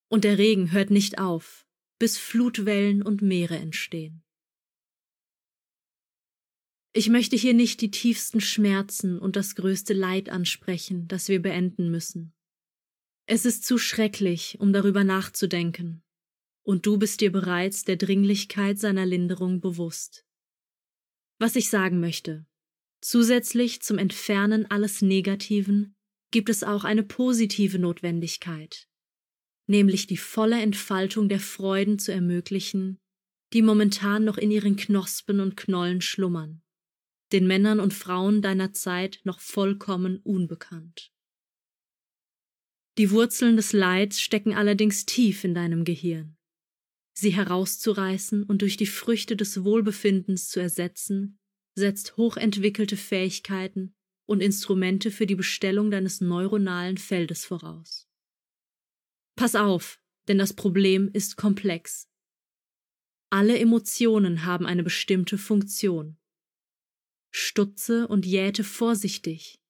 Und 0.08 0.24
der 0.24 0.36
Regen 0.36 0.72
hört 0.72 0.90
nicht 0.90 1.20
auf, 1.20 1.64
bis 2.00 2.18
Flutwellen 2.18 3.02
und 3.02 3.22
Meere 3.22 3.56
entstehen. 3.56 4.24
Ich 6.92 7.08
möchte 7.08 7.36
hier 7.36 7.54
nicht 7.54 7.80
die 7.82 7.92
tiefsten 7.92 8.40
Schmerzen 8.40 9.20
und 9.20 9.36
das 9.36 9.54
größte 9.54 9.94
Leid 9.94 10.28
ansprechen, 10.28 11.06
das 11.06 11.28
wir 11.28 11.40
beenden 11.40 11.90
müssen. 11.90 12.32
Es 13.26 13.44
ist 13.44 13.64
zu 13.64 13.78
schrecklich, 13.78 14.56
um 14.58 14.72
darüber 14.72 15.04
nachzudenken, 15.04 16.02
und 16.64 16.86
du 16.86 16.98
bist 16.98 17.20
dir 17.20 17.30
bereits 17.30 17.84
der 17.84 17.96
Dringlichkeit 17.96 18.80
seiner 18.80 19.06
Linderung 19.06 19.60
bewusst. 19.60 20.26
Was 21.38 21.54
ich 21.54 21.70
sagen 21.70 22.00
möchte, 22.00 22.44
zusätzlich 23.00 23.82
zum 23.82 23.98
Entfernen 23.98 24.68
alles 24.68 25.00
Negativen 25.00 25.94
gibt 26.32 26.48
es 26.48 26.64
auch 26.64 26.82
eine 26.82 27.04
positive 27.04 27.78
Notwendigkeit, 27.78 28.88
nämlich 29.68 30.08
die 30.08 30.16
volle 30.16 30.60
Entfaltung 30.60 31.28
der 31.28 31.40
Freuden 31.40 32.00
zu 32.00 32.12
ermöglichen, 32.12 32.98
die 33.52 33.62
momentan 33.62 34.24
noch 34.24 34.38
in 34.38 34.50
ihren 34.50 34.74
Knospen 34.74 35.38
und 35.38 35.56
Knollen 35.56 36.00
schlummern, 36.00 36.62
den 37.32 37.46
Männern 37.46 37.80
und 37.80 37.94
Frauen 37.94 38.42
deiner 38.42 38.72
Zeit 38.72 39.20
noch 39.24 39.40
vollkommen 39.40 40.18
unbekannt. 40.18 41.12
Die 42.98 43.10
Wurzeln 43.10 43.56
des 43.56 43.72
Leids 43.72 44.20
stecken 44.20 44.54
allerdings 44.54 45.06
tief 45.06 45.44
in 45.44 45.54
deinem 45.54 45.84
Gehirn 45.84 46.36
sie 47.20 47.30
herauszureißen 47.30 48.42
und 48.44 48.62
durch 48.62 48.76
die 48.76 48.86
Früchte 48.86 49.36
des 49.36 49.62
Wohlbefindens 49.62 50.48
zu 50.48 50.60
ersetzen, 50.60 51.38
setzt 51.74 52.16
hochentwickelte 52.16 52.96
Fähigkeiten 52.96 53.94
und 54.26 54.42
Instrumente 54.42 55.10
für 55.10 55.26
die 55.26 55.34
Bestellung 55.34 55.90
deines 55.90 56.20
neuronalen 56.20 56.98
Feldes 56.98 57.44
voraus. 57.44 58.08
Pass 59.36 59.54
auf, 59.54 60.00
denn 60.28 60.38
das 60.38 60.54
Problem 60.54 61.10
ist 61.12 61.36
komplex. 61.36 62.08
Alle 63.30 63.58
Emotionen 63.58 64.44
haben 64.44 64.66
eine 64.66 64.82
bestimmte 64.82 65.38
Funktion. 65.38 66.16
Stutze 67.30 68.08
und 68.08 68.26
jäte 68.26 68.64
vorsichtig, 68.64 69.60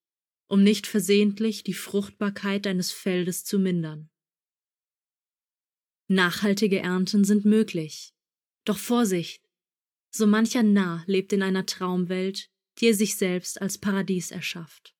um 0.49 0.63
nicht 0.63 0.87
versehentlich 0.87 1.63
die 1.63 1.75
Fruchtbarkeit 1.75 2.67
deines 2.67 2.93
Feldes 2.93 3.45
zu 3.45 3.59
mindern. 3.59 4.11
Nachhaltige 6.09 6.81
Ernten 6.81 7.25
sind 7.25 7.45
möglich. 7.45 8.13
Doch 8.65 8.79
Vorsicht! 8.79 9.49
So 10.11 10.27
mancher 10.27 10.65
Narr 10.65 11.05
lebt 11.07 11.33
in 11.33 11.43
einer 11.43 11.67
Traumwelt, 11.67 12.51
die 12.79 12.89
er 12.89 12.95
sich 12.95 13.15
selbst 13.17 13.61
als 13.61 13.79
Paradies 13.79 14.33
erschafft. 14.33 14.97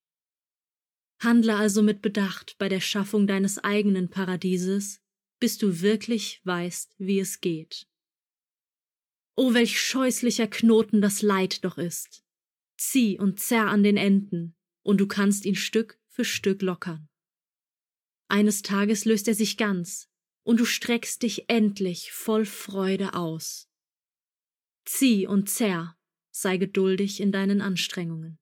Handle 1.19 1.55
also 1.55 1.83
mit 1.83 2.01
Bedacht 2.01 2.57
bei 2.57 2.69
der 2.69 2.79
Schaffung 2.79 3.27
deines 3.27 3.59
eigenen 3.59 4.09
Paradieses, 4.09 5.01
bis 5.39 5.57
du 5.57 5.81
wirklich 5.81 6.39
weißt, 6.45 6.95
wie 6.97 7.19
es 7.19 7.41
geht. 7.41 7.87
O 9.35 9.53
welch 9.53 9.79
scheußlicher 9.79 10.47
Knoten 10.47 11.01
das 11.01 11.21
Leid 11.21 11.65
doch 11.65 11.77
ist. 11.77 12.23
Zieh 12.83 13.19
und 13.19 13.39
zerr 13.39 13.67
an 13.67 13.83
den 13.83 13.95
Enden, 13.95 14.55
und 14.81 14.97
du 14.99 15.07
kannst 15.07 15.45
ihn 15.45 15.53
Stück 15.53 15.99
für 16.07 16.25
Stück 16.25 16.63
lockern. 16.63 17.07
Eines 18.27 18.63
Tages 18.63 19.05
löst 19.05 19.27
er 19.27 19.35
sich 19.35 19.55
ganz, 19.55 20.09
und 20.41 20.59
du 20.59 20.65
streckst 20.65 21.21
dich 21.21 21.47
endlich 21.47 22.11
voll 22.11 22.43
Freude 22.43 23.13
aus. 23.13 23.69
Zieh 24.83 25.27
und 25.27 25.47
zerr, 25.47 25.95
sei 26.31 26.57
geduldig 26.57 27.19
in 27.19 27.31
deinen 27.31 27.61
Anstrengungen. 27.61 28.39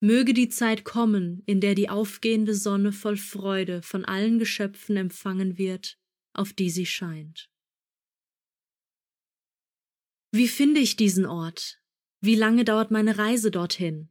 Möge 0.00 0.32
die 0.32 0.48
Zeit 0.48 0.86
kommen, 0.86 1.42
in 1.44 1.60
der 1.60 1.74
die 1.74 1.90
aufgehende 1.90 2.54
Sonne 2.54 2.92
voll 2.92 3.18
Freude 3.18 3.82
von 3.82 4.06
allen 4.06 4.38
Geschöpfen 4.38 4.96
empfangen 4.96 5.58
wird, 5.58 5.98
auf 6.32 6.54
die 6.54 6.70
sie 6.70 6.86
scheint. 6.86 7.50
Wie 10.32 10.48
finde 10.48 10.80
ich 10.80 10.96
diesen 10.96 11.26
Ort? 11.26 11.77
Wie 12.20 12.34
lange 12.34 12.64
dauert 12.64 12.90
meine 12.90 13.16
Reise 13.16 13.50
dorthin? 13.50 14.10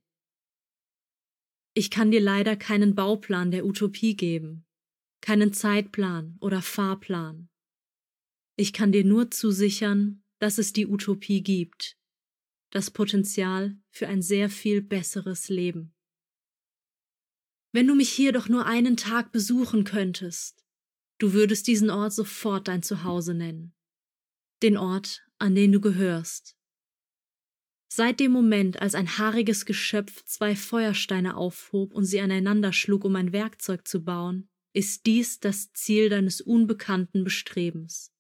Ich 1.74 1.92
kann 1.92 2.10
dir 2.10 2.22
leider 2.22 2.56
keinen 2.56 2.96
Bauplan 2.96 3.52
der 3.52 3.66
Utopie 3.66 4.16
geben, 4.16 4.66
keinen 5.22 5.52
Zeitplan 5.52 6.38
oder 6.40 6.62
Fahrplan. 6.62 7.50
Ich 8.56 8.74
kann 8.74 8.92
dir 8.92 9.04
nur 9.04 9.30
zusichern, 9.30 10.24
dass 10.40 10.58
es 10.58 10.74
die 10.74 10.88
Utopie 10.88 11.44
gibt, 11.44 11.98
das 12.72 12.92
Potenzial 12.92 13.78
für 13.90 14.08
ein 14.08 14.22
sehr 14.22 14.50
viel 14.50 14.82
besseres 14.82 15.50
Leben. 15.50 15.94
Wenn 17.74 17.88
du 17.88 17.94
mich 17.94 18.10
hier 18.10 18.32
doch 18.32 18.48
nur 18.48 18.66
einen 18.66 18.98
Tag 18.98 19.32
besuchen 19.32 19.84
könntest, 19.84 20.66
du 21.20 21.34
würdest 21.34 21.68
diesen 21.68 21.90
Ort 21.90 22.14
sofort 22.14 22.70
dein 22.70 22.82
Zuhause 22.82 23.34
nennen, 23.34 23.76
den 24.64 24.78
Ort, 24.78 25.24
an 25.38 25.54
den 25.54 25.72
du 25.72 25.82
gehörst. 25.82 26.57
Seit 27.90 28.20
dem 28.20 28.32
Moment, 28.32 28.82
als 28.82 28.96
ein 28.96 29.18
haariges 29.18 29.66
Geschöpf 29.66 30.24
zwei 30.26 30.56
Feuersteine 30.56 31.38
aufhob 31.38 31.94
und 31.94 32.06
sie 32.06 32.20
aneinander 32.20 32.74
schlug, 32.74 33.06
um 33.06 33.16
ein 33.16 33.32
Werkzeug 33.32 33.88
zu 33.88 34.04
bauen, 34.04 34.50
ist 34.74 35.06
dies 35.06 35.40
das 35.40 35.72
Ziel 35.74 36.10
deines 36.10 36.42
unbekannten 36.42 37.24
Bestrebens. 37.24 38.14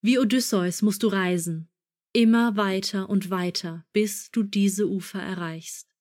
Wie 0.00 0.18
Odysseus 0.18 0.82
musst 0.82 1.02
du 1.02 1.08
reisen, 1.08 1.68
immer 2.12 2.56
weiter 2.56 3.10
und 3.10 3.30
weiter, 3.30 3.86
bis 3.92 4.30
du 4.30 4.42
diese 4.42 4.88
Ufer 4.88 5.20
erreichst. 5.20 5.94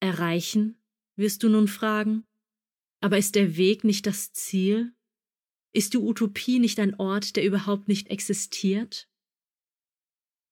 Erreichen, 0.00 0.82
wirst 1.16 1.42
du 1.42 1.48
nun 1.48 1.68
fragen? 1.68 2.26
Aber 3.00 3.18
ist 3.18 3.34
der 3.34 3.56
Weg 3.56 3.84
nicht 3.84 4.06
das 4.06 4.32
Ziel? 4.32 4.94
Ist 5.74 5.94
die 5.94 5.98
Utopie 5.98 6.58
nicht 6.58 6.78
ein 6.78 6.94
Ort, 6.94 7.36
der 7.36 7.44
überhaupt 7.44 7.88
nicht 7.88 8.08
existiert? 8.08 9.08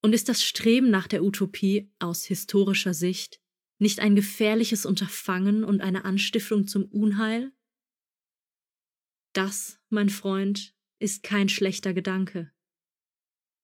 Und 0.03 0.15
ist 0.15 0.29
das 0.29 0.43
Streben 0.43 0.91
nach 0.91 1.07
der 1.07 1.23
Utopie 1.23 1.93
aus 1.99 2.25
historischer 2.25 2.95
Sicht 2.95 3.41
nicht 3.79 4.01
ein 4.01 4.15
gefährliches 4.15 4.87
Unterfangen 4.87 5.65
und 5.65 5.81
eine 5.81 6.05
Anstiftung 6.05 6.67
zum 6.67 6.85
Unheil? 6.87 7.53
Das, 9.33 9.81
mein 9.89 10.11
Freund, 10.11 10.75
ist 10.99 11.23
kein 11.23 11.49
schlechter 11.49 11.95
Gedanke. 11.95 12.53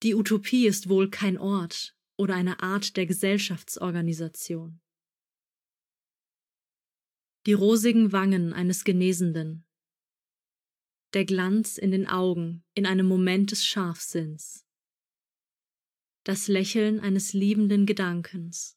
Die 0.02 0.14
Utopie 0.14 0.66
ist 0.66 0.88
wohl 0.88 1.10
kein 1.10 1.38
Ort 1.38 1.96
oder 2.16 2.34
eine 2.34 2.60
Art 2.60 2.96
der 2.96 3.06
Gesellschaftsorganisation. 3.06 4.80
Die 7.46 7.52
rosigen 7.52 8.12
Wangen 8.12 8.52
eines 8.52 8.84
Genesenden, 8.84 9.66
der 11.14 11.24
Glanz 11.24 11.78
in 11.78 11.92
den 11.92 12.06
Augen 12.06 12.64
in 12.74 12.84
einem 12.86 13.06
Moment 13.06 13.52
des 13.52 13.64
Scharfsinns, 13.64 14.65
das 16.26 16.48
Lächeln 16.48 16.98
eines 16.98 17.34
liebenden 17.34 17.86
Gedankens. 17.86 18.76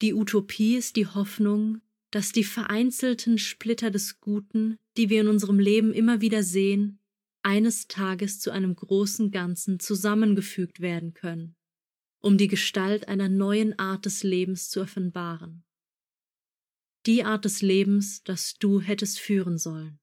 Die 0.00 0.12
Utopie 0.12 0.74
ist 0.74 0.96
die 0.96 1.06
Hoffnung, 1.06 1.80
dass 2.10 2.32
die 2.32 2.42
vereinzelten 2.42 3.38
Splitter 3.38 3.92
des 3.92 4.20
Guten, 4.20 4.76
die 4.96 5.08
wir 5.08 5.20
in 5.20 5.28
unserem 5.28 5.60
Leben 5.60 5.92
immer 5.92 6.20
wieder 6.20 6.42
sehen, 6.42 6.98
eines 7.42 7.86
Tages 7.86 8.40
zu 8.40 8.50
einem 8.50 8.74
großen 8.74 9.30
Ganzen 9.30 9.78
zusammengefügt 9.78 10.80
werden 10.80 11.14
können, 11.14 11.54
um 12.18 12.38
die 12.38 12.48
Gestalt 12.48 13.06
einer 13.06 13.28
neuen 13.28 13.78
Art 13.78 14.04
des 14.04 14.24
Lebens 14.24 14.68
zu 14.68 14.80
offenbaren. 14.80 15.62
Die 17.06 17.22
Art 17.22 17.44
des 17.44 17.62
Lebens, 17.62 18.24
das 18.24 18.54
du 18.54 18.80
hättest 18.80 19.20
führen 19.20 19.58
sollen. 19.58 20.00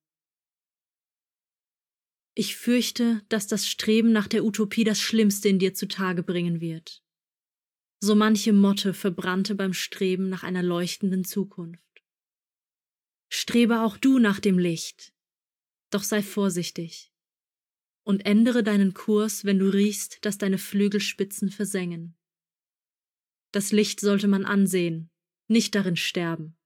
Ich 2.39 2.55
fürchte, 2.55 3.21
dass 3.27 3.47
das 3.47 3.67
Streben 3.67 4.13
nach 4.13 4.29
der 4.29 4.45
Utopie 4.45 4.85
das 4.85 4.97
Schlimmste 4.97 5.49
in 5.49 5.59
dir 5.59 5.73
zutage 5.73 6.23
bringen 6.23 6.61
wird. 6.61 7.03
So 7.99 8.15
manche 8.15 8.53
Motte 8.53 8.93
verbrannte 8.93 9.55
beim 9.55 9.73
Streben 9.73 10.29
nach 10.29 10.43
einer 10.43 10.63
leuchtenden 10.63 11.25
Zukunft. 11.25 11.83
Strebe 13.27 13.81
auch 13.81 13.97
du 13.97 14.19
nach 14.19 14.39
dem 14.39 14.57
Licht, 14.57 15.13
doch 15.89 16.01
sei 16.01 16.23
vorsichtig 16.23 17.11
und 18.03 18.25
ändere 18.25 18.63
deinen 18.63 18.93
Kurs, 18.93 19.43
wenn 19.43 19.59
du 19.59 19.67
riechst, 19.67 20.23
dass 20.23 20.37
deine 20.37 20.59
Flügelspitzen 20.59 21.51
versengen. 21.51 22.15
Das 23.51 23.73
Licht 23.73 23.99
sollte 23.99 24.29
man 24.29 24.45
ansehen, 24.45 25.09
nicht 25.49 25.75
darin 25.75 25.97
sterben. 25.97 26.57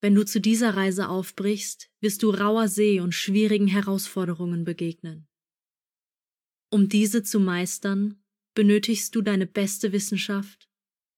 Wenn 0.00 0.14
du 0.14 0.24
zu 0.24 0.40
dieser 0.40 0.76
Reise 0.76 1.08
aufbrichst, 1.08 1.90
wirst 2.00 2.22
du 2.22 2.30
rauer 2.30 2.68
See 2.68 3.00
und 3.00 3.12
schwierigen 3.12 3.66
Herausforderungen 3.66 4.64
begegnen. 4.64 5.26
Um 6.70 6.88
diese 6.88 7.22
zu 7.22 7.40
meistern, 7.40 8.22
benötigst 8.54 9.14
du 9.14 9.22
deine 9.22 9.46
beste 9.46 9.92
Wissenschaft, 9.92 10.68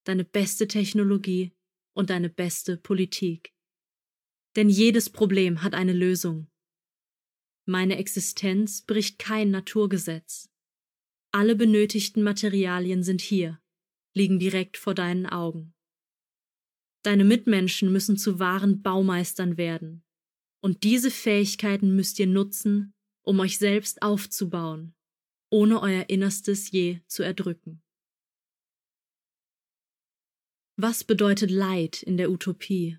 deine 0.05 0.25
beste 0.25 0.69
Technologie 0.69 1.53
und 1.95 2.11
deine 2.11 2.29
beste 2.29 2.77
Politik. 2.77 3.53
Denn 4.57 4.69
jedes 4.69 5.11
Problem 5.11 5.63
hat 5.63 5.75
eine 5.75 5.93
Lösung. 5.93 6.49
Meine 7.65 7.99
Existenz 7.99 8.83
bricht 8.83 9.19
kein 9.19 9.51
Naturgesetz. 9.51 10.49
Alle 11.33 11.55
benötigten 11.55 12.23
Materialien 12.23 13.03
sind 13.03 13.21
hier, 13.21 13.61
liegen 14.15 14.39
direkt 14.39 14.79
vor 14.79 14.95
deinen 14.95 15.27
Augen. 15.27 15.75
Deine 17.09 17.25
Mitmenschen 17.25 17.91
müssen 17.91 18.19
zu 18.19 18.39
wahren 18.39 18.83
Baumeistern 18.83 19.57
werden. 19.57 20.05
Und 20.63 20.85
diese 20.85 21.11
Fähigkeiten 21.11 21.97
müsst 21.97 22.19
ihr 22.19 22.27
nutzen, 22.27 22.93
um 23.23 23.41
euch 23.41 23.57
selbst 23.57 24.03
aufzubauen, 24.03 24.95
ohne 25.51 25.81
euer 25.81 26.11
Innerstes 26.11 26.71
je 26.71 27.01
zu 27.07 27.23
erdrücken. 27.23 27.83
Was 30.77 31.03
bedeutet 31.03 31.51
Leid 31.51 32.03
in 32.03 32.19
der 32.19 32.31
Utopie? 32.31 32.99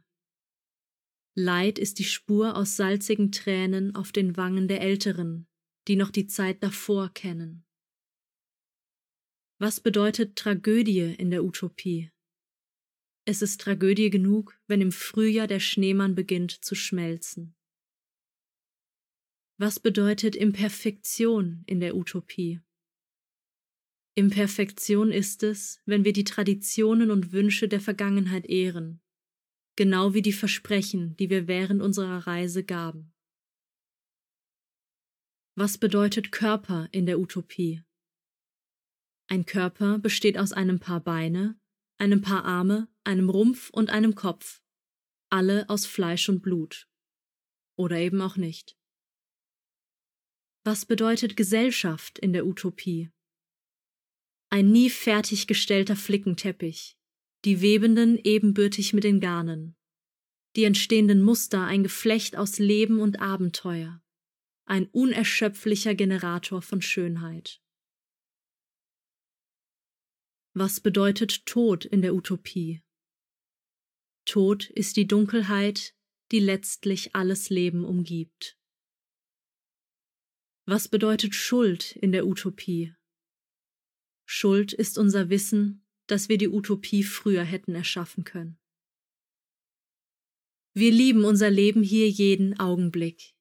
Leid 1.35 1.77
ist 1.77 1.99
die 1.99 2.03
Spur 2.03 2.57
aus 2.57 2.77
salzigen 2.77 3.31
Tränen 3.31 3.93
auf 3.93 4.11
den 4.11 4.35
Wangen 4.35 4.67
der 4.67 4.81
Älteren, 4.81 5.47
die 5.87 5.95
noch 5.95 6.09
die 6.09 6.25
Zeit 6.25 6.63
davor 6.63 7.13
kennen. 7.13 7.63
Was 9.59 9.79
bedeutet 9.79 10.35
Tragödie 10.35 11.13
in 11.13 11.29
der 11.29 11.43
Utopie? 11.43 12.09
Es 13.29 13.43
ist 13.43 13.61
Tragödie 13.61 14.09
genug, 14.09 14.59
wenn 14.65 14.81
im 14.81 14.91
Frühjahr 14.91 15.45
der 15.45 15.59
Schneemann 15.59 16.15
beginnt 16.15 16.49
zu 16.65 16.73
schmelzen. 16.73 17.55
Was 19.59 19.79
bedeutet 19.79 20.35
Imperfektion 20.35 21.61
in 21.67 21.79
der 21.79 21.95
Utopie? 21.95 22.59
Imperfektion 24.15 25.11
ist 25.11 25.43
es, 25.43 25.79
wenn 25.85 26.05
wir 26.05 26.13
die 26.13 26.23
Traditionen 26.23 27.11
und 27.11 27.31
Wünsche 27.31 27.67
der 27.67 27.81
Vergangenheit 27.81 28.47
ehren, 28.47 28.99
genau 29.75 30.15
wie 30.15 30.23
die 30.23 30.33
Versprechen, 30.33 31.15
die 31.17 31.29
wir 31.29 31.47
während 31.47 31.83
unserer 31.83 32.25
Reise 32.25 32.63
gaben. 32.63 33.13
Was 35.53 35.77
bedeutet 35.77 36.31
Körper 36.31 36.89
in 36.91 37.05
der 37.05 37.19
Utopie? 37.19 37.83
Ein 39.27 39.45
Körper 39.45 39.99
besteht 39.99 40.39
aus 40.39 40.51
einem 40.51 40.79
Paar 40.79 41.03
Beine, 41.03 41.59
einem 41.99 42.21
Paar 42.21 42.45
Arme, 42.45 42.87
einem 43.03 43.29
Rumpf 43.29 43.69
und 43.69 43.89
einem 43.89 44.15
Kopf, 44.15 44.61
alle 45.29 45.69
aus 45.69 45.85
Fleisch 45.85 46.29
und 46.29 46.41
Blut. 46.41 46.87
Oder 47.75 47.97
eben 47.97 48.21
auch 48.21 48.37
nicht. 48.37 48.77
Was 50.63 50.85
bedeutet 50.85 51.37
Gesellschaft 51.37 52.19
in 52.19 52.33
der 52.33 52.45
Utopie? 52.45 53.11
Ein 54.49 54.71
nie 54.71 54.89
fertiggestellter 54.89 55.95
Flickenteppich, 55.95 56.97
die 57.45 57.61
Webenden 57.61 58.17
ebenbürtig 58.23 58.93
mit 58.93 59.03
den 59.03 59.19
Garnen, 59.19 59.75
die 60.55 60.63
entstehenden 60.63 61.21
Muster 61.21 61.65
ein 61.65 61.83
Geflecht 61.83 62.35
aus 62.35 62.59
Leben 62.59 62.99
und 62.99 63.21
Abenteuer, 63.21 64.01
ein 64.65 64.87
unerschöpflicher 64.87 65.95
Generator 65.95 66.61
von 66.61 66.81
Schönheit. 66.81 67.61
Was 70.61 70.81
bedeutet 70.81 71.45
Tod 71.45 71.85
in 71.85 72.01
der 72.01 72.13
Utopie? 72.13 72.83
Tod 74.25 74.69
ist 74.69 74.97
die 74.97 75.07
Dunkelheit, 75.07 75.95
die 76.33 76.41
letztlich 76.41 77.15
alles 77.15 77.49
Leben 77.49 77.85
umgibt. 77.85 78.59
Was 80.65 80.89
bedeutet 80.89 81.33
Schuld 81.33 81.95
in 81.95 82.11
der 82.11 82.27
Utopie? 82.27 82.93
Schuld 84.25 84.73
ist 84.73 84.97
unser 84.97 85.29
Wissen, 85.29 85.85
dass 86.07 86.27
wir 86.27 86.37
die 86.37 86.49
Utopie 86.49 87.03
früher 87.03 87.45
hätten 87.45 87.73
erschaffen 87.73 88.25
können. 88.25 88.59
Wir 90.73 90.91
lieben 90.91 91.23
unser 91.23 91.49
Leben 91.49 91.83
hier 91.83 92.09
jeden 92.09 92.59
Augenblick. 92.59 93.33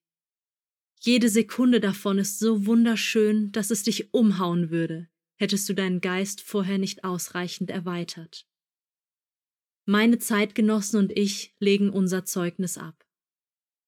Jede 1.01 1.29
Sekunde 1.31 1.81
davon 1.81 2.19
ist 2.19 2.39
so 2.39 2.65
wunderschön, 2.65 3.51
dass 3.51 3.73
es 3.73 3.83
dich 3.83 4.15
umhauen 4.15 4.71
würde, 4.71 5.11
hättest 5.39 5.69
du 5.69 5.75
deinen 5.75 6.01
Geist 6.01 6.41
vorher 6.41 6.79
nicht 6.79 7.05
ausreichend 7.05 7.71
erweitert. 7.71 8.47
Meine 9.87 10.19
Zeitgenossen 10.19 10.99
und 10.99 11.13
ich 11.17 11.55
legen 11.59 11.91
unser 11.91 12.25
Zeugnis 12.25 12.77
ab. 12.77 13.07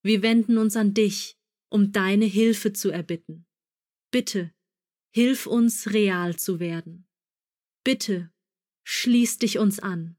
Wir 0.03 0.23
wenden 0.23 0.57
uns 0.57 0.77
an 0.77 0.95
dich, 0.95 1.39
um 1.69 1.93
deine 1.93 2.25
Hilfe 2.25 2.73
zu 2.73 2.91
erbitten. 2.91 3.47
Bitte, 4.11 4.55
hilf 5.13 5.47
uns 5.47 5.93
real 5.93 6.37
zu 6.37 6.59
werden. 6.59 7.07
Bitte, 7.85 8.33
schließ 8.85 9.39
dich 9.39 9.59
uns 9.59 9.79
an. 9.79 10.17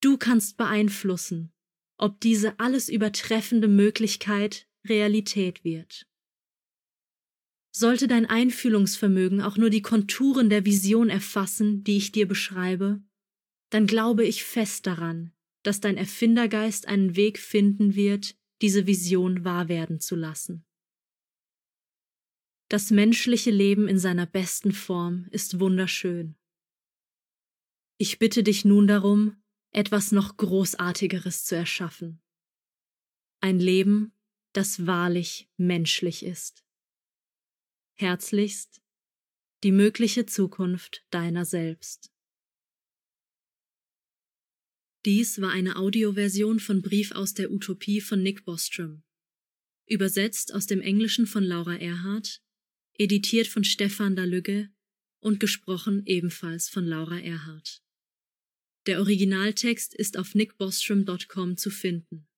Du 0.00 0.16
kannst 0.16 0.56
beeinflussen, 0.56 1.52
ob 1.98 2.20
diese 2.20 2.58
alles 2.58 2.88
übertreffende 2.88 3.68
Möglichkeit 3.68 4.68
Realität 4.86 5.64
wird. 5.64 6.06
Sollte 7.78 8.08
dein 8.08 8.24
Einfühlungsvermögen 8.24 9.42
auch 9.42 9.58
nur 9.58 9.68
die 9.68 9.82
Konturen 9.82 10.48
der 10.48 10.64
Vision 10.64 11.10
erfassen, 11.10 11.84
die 11.84 11.98
ich 11.98 12.10
dir 12.10 12.26
beschreibe, 12.26 13.02
dann 13.68 13.86
glaube 13.86 14.24
ich 14.24 14.44
fest 14.44 14.86
daran, 14.86 15.34
dass 15.62 15.80
dein 15.80 15.98
Erfindergeist 15.98 16.88
einen 16.88 17.16
Weg 17.16 17.38
finden 17.38 17.94
wird, 17.94 18.34
diese 18.62 18.86
Vision 18.86 19.44
wahr 19.44 19.68
werden 19.68 20.00
zu 20.00 20.16
lassen. 20.16 20.64
Das 22.70 22.90
menschliche 22.90 23.50
Leben 23.50 23.88
in 23.88 23.98
seiner 23.98 24.24
besten 24.24 24.72
Form 24.72 25.26
ist 25.30 25.60
wunderschön. 25.60 26.34
Ich 27.98 28.18
bitte 28.18 28.42
dich 28.42 28.64
nun 28.64 28.86
darum, 28.86 29.36
etwas 29.72 30.12
noch 30.12 30.38
Großartigeres 30.38 31.44
zu 31.44 31.54
erschaffen. 31.54 32.22
Ein 33.42 33.58
Leben, 33.58 34.14
das 34.54 34.86
wahrlich 34.86 35.50
menschlich 35.58 36.24
ist. 36.24 36.65
Herzlichst, 37.98 38.82
die 39.62 39.72
mögliche 39.72 40.26
Zukunft 40.26 41.06
deiner 41.08 41.46
selbst. 41.46 42.12
Dies 45.06 45.40
war 45.40 45.50
eine 45.50 45.76
Audioversion 45.76 46.60
von 46.60 46.82
Brief 46.82 47.12
aus 47.12 47.32
der 47.32 47.50
Utopie 47.50 48.02
von 48.02 48.22
Nick 48.22 48.44
Bostrom. 48.44 49.02
Übersetzt 49.86 50.52
aus 50.52 50.66
dem 50.66 50.82
Englischen 50.82 51.26
von 51.26 51.42
Laura 51.42 51.76
Erhardt, 51.76 52.42
editiert 52.98 53.46
von 53.46 53.64
Stefan 53.64 54.14
Dalügge 54.14 54.68
und 55.20 55.40
gesprochen 55.40 56.02
ebenfalls 56.04 56.68
von 56.68 56.84
Laura 56.84 57.18
Erhardt. 57.18 57.82
Der 58.84 59.00
Originaltext 59.00 59.94
ist 59.94 60.18
auf 60.18 60.34
nickbostrom.com 60.34 61.56
zu 61.56 61.70
finden. 61.70 62.28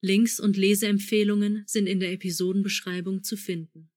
Links 0.00 0.40
und 0.40 0.56
Leseempfehlungen 0.56 1.64
sind 1.66 1.86
in 1.88 2.00
der 2.00 2.12
Episodenbeschreibung 2.12 3.22
zu 3.22 3.36
finden. 3.36 3.90